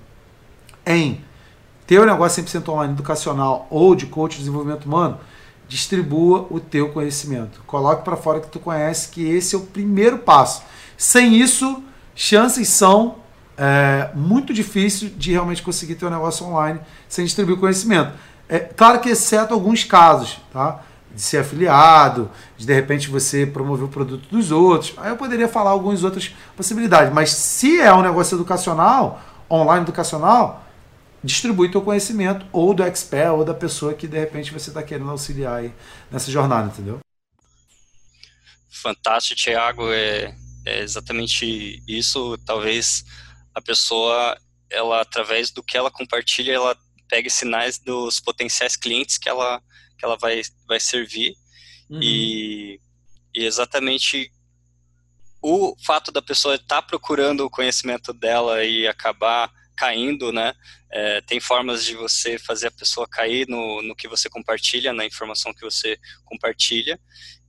[0.86, 1.24] em
[1.90, 5.18] ter um negócio 100% online educacional ou de coach de desenvolvimento humano,
[5.68, 7.64] distribua o teu conhecimento.
[7.66, 10.62] Coloque para fora que tu conhece, que esse é o primeiro passo.
[10.96, 11.84] Sem isso,
[12.14, 13.16] chances são
[13.58, 18.12] é, muito difíceis de realmente conseguir ter um negócio online sem distribuir conhecimento.
[18.48, 20.82] É claro que exceto alguns casos, tá?
[21.12, 24.94] De ser afiliado, de de repente você promover o produto dos outros.
[24.98, 27.12] Aí eu poderia falar algumas outras possibilidades.
[27.12, 29.20] Mas se é um negócio educacional,
[29.50, 30.69] online educacional,
[31.24, 35.10] distribui teu conhecimento ou do expert ou da pessoa que de repente você está querendo
[35.10, 35.74] auxiliar aí
[36.12, 37.00] nessa jornada, entendeu?
[38.70, 39.92] Fantástico, Thiago.
[39.92, 42.38] É, é exatamente isso.
[42.46, 43.04] Talvez
[43.54, 44.38] a pessoa,
[44.70, 49.62] ela através do que ela compartilha, ela pegue sinais dos potenciais clientes que ela
[49.98, 51.36] que ela vai vai servir
[51.90, 52.00] uhum.
[52.02, 52.80] e,
[53.36, 54.32] e exatamente
[55.42, 60.54] o fato da pessoa estar tá procurando o conhecimento dela e acabar caindo, né?
[60.92, 65.06] É, tem formas de você fazer a pessoa cair no, no que você compartilha, na
[65.06, 67.00] informação que você compartilha,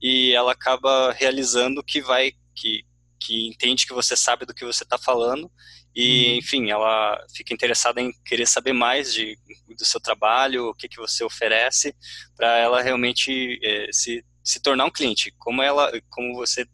[0.00, 2.84] e ela acaba realizando que vai, que,
[3.18, 5.50] que entende que você sabe do que você está falando,
[5.92, 6.36] e, uhum.
[6.36, 9.36] enfim, ela fica interessada em querer saber mais de,
[9.76, 11.96] do seu trabalho, o que, que você oferece,
[12.36, 15.34] para ela realmente é, se, se tornar um cliente.
[15.36, 16.64] Como ela, como você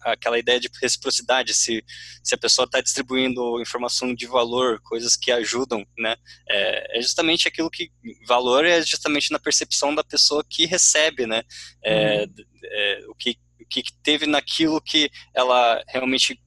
[0.00, 1.84] aquela ideia de reciprocidade, se,
[2.22, 6.16] se a pessoa está distribuindo informação de valor, coisas que ajudam, né,
[6.48, 7.90] é, é, justamente aquilo que,
[8.26, 11.42] valor é justamente na percepção da pessoa que recebe, né,
[11.84, 12.34] é, uhum.
[12.64, 16.40] é, o, que, o que teve naquilo que ela realmente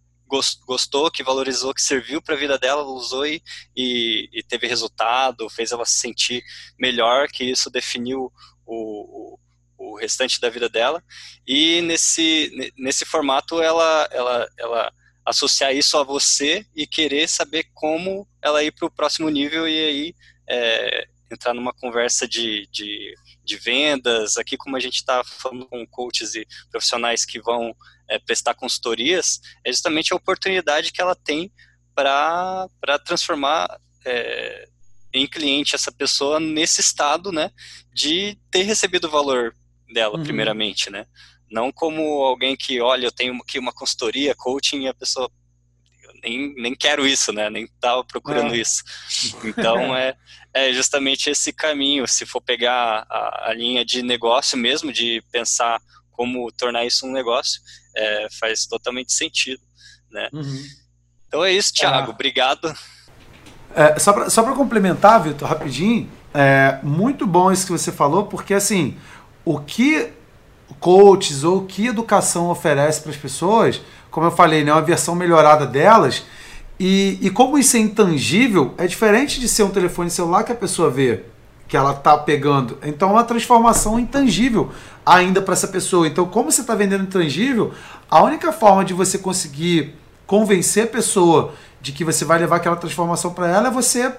[0.65, 3.41] gostou, que valorizou, que serviu para a vida dela, usou e,
[3.75, 6.43] e, e, teve resultado, fez ela se sentir
[6.79, 8.31] melhor, que isso definiu
[8.65, 9.39] o, o
[9.99, 11.03] restante da vida dela.
[11.47, 14.93] E nesse, nesse formato, ela, ela, ela
[15.25, 19.77] associar isso a você e querer saber como ela ir para o próximo nível e
[19.77, 20.15] aí
[20.47, 24.37] é, entrar numa conversa de, de, de, vendas.
[24.37, 27.75] Aqui, como a gente está falando com coaches e profissionais que vão
[28.07, 31.51] é, prestar consultorias, é justamente a oportunidade que ela tem
[31.95, 32.69] para
[33.03, 33.67] transformar
[34.05, 34.67] é,
[35.13, 37.49] em cliente essa pessoa nesse estado, né,
[37.93, 39.55] de ter recebido valor
[39.91, 40.23] dela, uhum.
[40.23, 41.05] primeiramente, né?
[41.49, 45.29] Não como alguém que, olha, eu tenho aqui uma consultoria, coaching, e a pessoa
[46.23, 47.49] nem, nem quero isso, né?
[47.49, 48.57] Nem estava procurando é.
[48.57, 48.83] isso.
[49.43, 50.15] Então é,
[50.53, 52.07] é justamente esse caminho.
[52.07, 55.79] Se for pegar a, a, linha de negócio mesmo, de pensar
[56.11, 57.61] como tornar isso um negócio,
[57.95, 59.61] é, faz totalmente sentido,
[60.09, 60.29] né?
[60.33, 60.63] Uhum.
[61.27, 62.11] Então é isso, Thiago.
[62.11, 62.13] É.
[62.13, 62.73] Obrigado.
[63.75, 68.97] É, só para complementar, Vitor, rapidinho, é muito bom isso que você falou, porque assim,
[69.45, 70.09] o que
[70.79, 75.15] coaches ou o que educação oferece para as pessoas, como eu falei, né, uma versão
[75.15, 76.23] melhorada delas.
[76.79, 80.55] E, e como isso é intangível, é diferente de ser um telefone celular que a
[80.55, 81.23] pessoa vê
[81.67, 82.77] que ela está pegando.
[82.83, 84.71] Então é uma transformação intangível
[85.05, 86.07] ainda para essa pessoa.
[86.07, 87.73] Então, como você está vendendo intangível,
[88.09, 89.95] a única forma de você conseguir
[90.27, 94.11] convencer a pessoa de que você vai levar aquela transformação para ela é você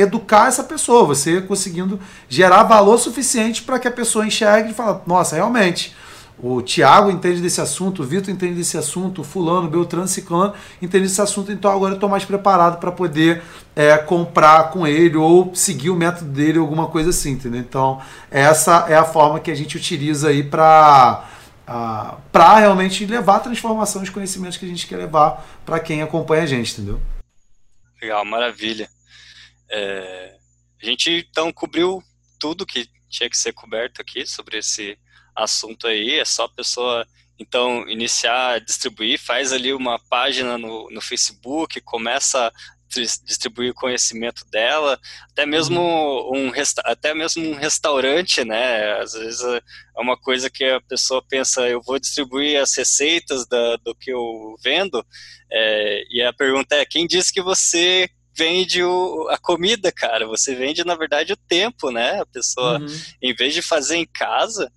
[0.00, 5.00] educar essa pessoa, você conseguindo gerar valor suficiente para que a pessoa enxergue e fale,
[5.06, 5.94] nossa, realmente,
[6.40, 11.04] o Tiago entende desse assunto, o Vitor entende desse assunto, o fulano, Beltrano, Ciclano entende
[11.04, 13.42] desse assunto, então agora eu estou mais preparado para poder
[13.74, 17.60] é, comprar com ele ou seguir o método dele, alguma coisa assim, entendeu?
[17.60, 21.24] Então, essa é a forma que a gente utiliza aí para
[21.68, 26.02] uh, para realmente levar a transformação dos conhecimentos que a gente quer levar para quem
[26.02, 27.00] acompanha a gente, entendeu?
[28.00, 28.88] Legal, maravilha.
[29.70, 30.36] É,
[30.82, 32.02] a gente então cobriu
[32.38, 34.98] tudo que tinha que ser coberto aqui sobre esse
[35.34, 36.18] assunto aí.
[36.18, 37.06] É só a pessoa
[37.38, 42.52] então iniciar distribuir, faz ali uma página no, no Facebook, começa a
[42.88, 44.98] distribuir o conhecimento dela,
[45.30, 46.48] até mesmo uhum.
[46.48, 46.52] um
[46.84, 48.98] até mesmo um restaurante, né?
[48.98, 53.76] Às vezes é uma coisa que a pessoa pensa, eu vou distribuir as receitas da,
[53.76, 55.04] do que eu vendo,
[55.52, 58.08] é, e a pergunta é, quem disse que você
[58.38, 60.26] vende o, a comida, cara.
[60.26, 62.20] Você vende, na verdade, o tempo, né?
[62.20, 62.86] A pessoa, uhum.
[63.20, 64.72] em vez de fazer em casa,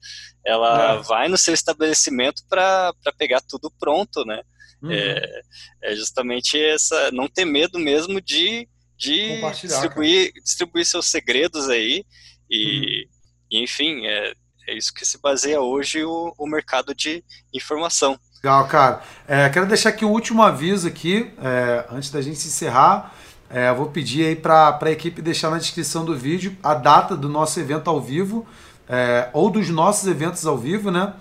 [0.45, 1.01] ela é.
[1.03, 4.41] vai no seu estabelecimento para pegar tudo pronto, né?
[4.81, 4.91] Uhum.
[4.91, 5.41] É,
[5.83, 12.03] é, justamente essa, não ter medo mesmo de, de distribuir, distribuir seus segredos aí.
[12.49, 13.09] E, uhum.
[13.51, 14.33] e enfim, é,
[14.67, 18.19] é isso que se baseia hoje o, o mercado de informação.
[18.43, 19.03] Legal, cara.
[19.27, 23.13] É, quero deixar aqui um último aviso aqui, é, antes da gente encerrar.
[23.53, 27.27] É, vou pedir aí para a equipe deixar na descrição do vídeo a data do
[27.27, 28.45] nosso evento ao vivo,
[28.87, 31.13] é, ou dos nossos eventos ao vivo, né?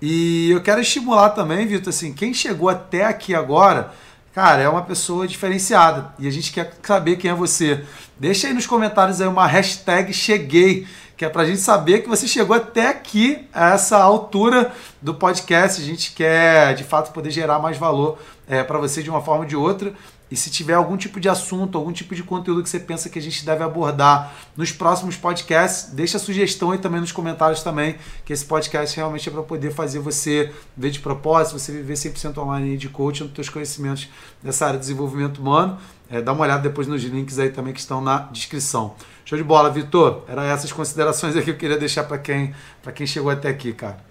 [0.00, 3.92] E eu quero estimular também, Vitor, assim, quem chegou até aqui agora,
[4.34, 6.12] cara, é uma pessoa diferenciada.
[6.18, 7.84] E a gente quer saber quem é você.
[8.18, 10.86] Deixa aí nos comentários aí uma hashtag cheguei,
[11.18, 15.12] que é para a gente saber que você chegou até aqui, a essa altura do
[15.12, 15.82] podcast.
[15.82, 19.40] A gente quer, de fato, poder gerar mais valor é, para você de uma forma
[19.40, 19.92] ou de outra.
[20.30, 23.18] E se tiver algum tipo de assunto, algum tipo de conteúdo que você pensa que
[23.18, 27.96] a gente deve abordar nos próximos podcasts, deixa a sugestão aí também nos comentários também,
[28.24, 32.38] que esse podcast realmente é para poder fazer você ver de propósito, você viver 100%
[32.38, 34.08] online de coaching, nos seus conhecimentos
[34.42, 35.78] dessa área de desenvolvimento humano.
[36.10, 38.96] É, dá uma olhada depois nos links aí também que estão na descrição.
[39.24, 40.24] Show de bola, Vitor.
[40.26, 42.54] Era essas considerações aqui que eu queria deixar para quem,
[42.94, 44.02] quem chegou até aqui, cara.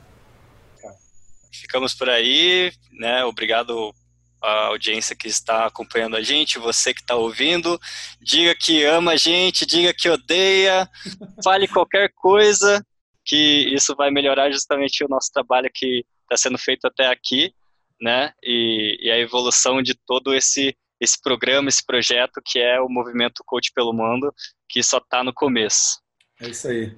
[1.52, 3.26] Ficamos por aí, né?
[3.26, 3.94] Obrigado
[4.42, 7.80] a audiência que está acompanhando a gente, você que está ouvindo,
[8.22, 10.88] diga que ama a gente, diga que odeia,
[11.44, 12.84] fale qualquer coisa,
[13.26, 17.52] que isso vai melhorar justamente o nosso trabalho que está sendo feito até aqui,
[18.00, 18.32] né?
[18.44, 23.44] E, e, a evolução de todo esse esse programa, esse projeto que é o movimento
[23.46, 24.34] Coach pelo Mundo,
[24.70, 26.00] que só está no começo.
[26.42, 26.96] É isso aí.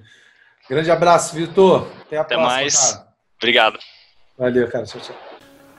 [0.68, 1.90] Grande abraço, Vitor.
[2.02, 2.56] Até a Até próxima.
[2.56, 2.92] Mais.
[2.92, 3.08] Cara.
[3.36, 3.78] Obrigado.
[4.38, 4.84] Valeu, cara.
[4.84, 5.16] Tchau, tchau.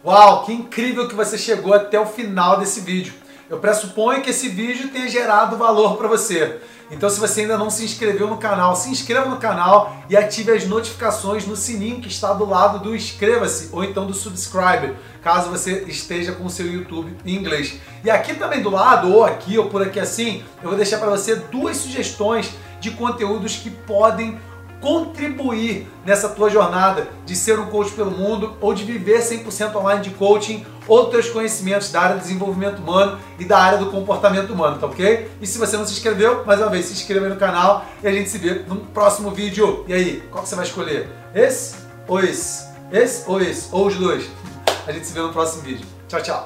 [0.04, 3.14] Uau, que incrível que você chegou até o final desse vídeo.
[3.52, 6.62] Eu pressuponho que esse vídeo tenha gerado valor para você.
[6.90, 10.54] Então se você ainda não se inscreveu no canal, se inscreva no canal e ative
[10.54, 15.50] as notificações no sininho que está do lado do inscreva-se ou então do subscribe, caso
[15.50, 17.78] você esteja com o seu YouTube em inglês.
[18.06, 21.10] E aqui também do lado, ou aqui ou por aqui assim, eu vou deixar para
[21.10, 24.40] você duas sugestões de conteúdos que podem
[24.82, 30.02] contribuir nessa tua jornada de ser um coach pelo mundo ou de viver 100% online
[30.02, 34.52] de coaching ou teus conhecimentos da área de desenvolvimento humano e da área do comportamento
[34.52, 35.30] humano, tá ok?
[35.40, 38.12] E se você não se inscreveu, mais uma vez, se inscreva no canal e a
[38.12, 39.86] gente se vê no próximo vídeo.
[39.88, 41.08] E aí, qual que você vai escolher?
[41.34, 41.76] Esse
[42.08, 42.66] ou esse?
[42.92, 43.70] Esse ou esse?
[43.72, 44.30] Ou os dois?
[44.88, 45.86] A gente se vê no próximo vídeo.
[46.10, 46.40] Tchau, tchau!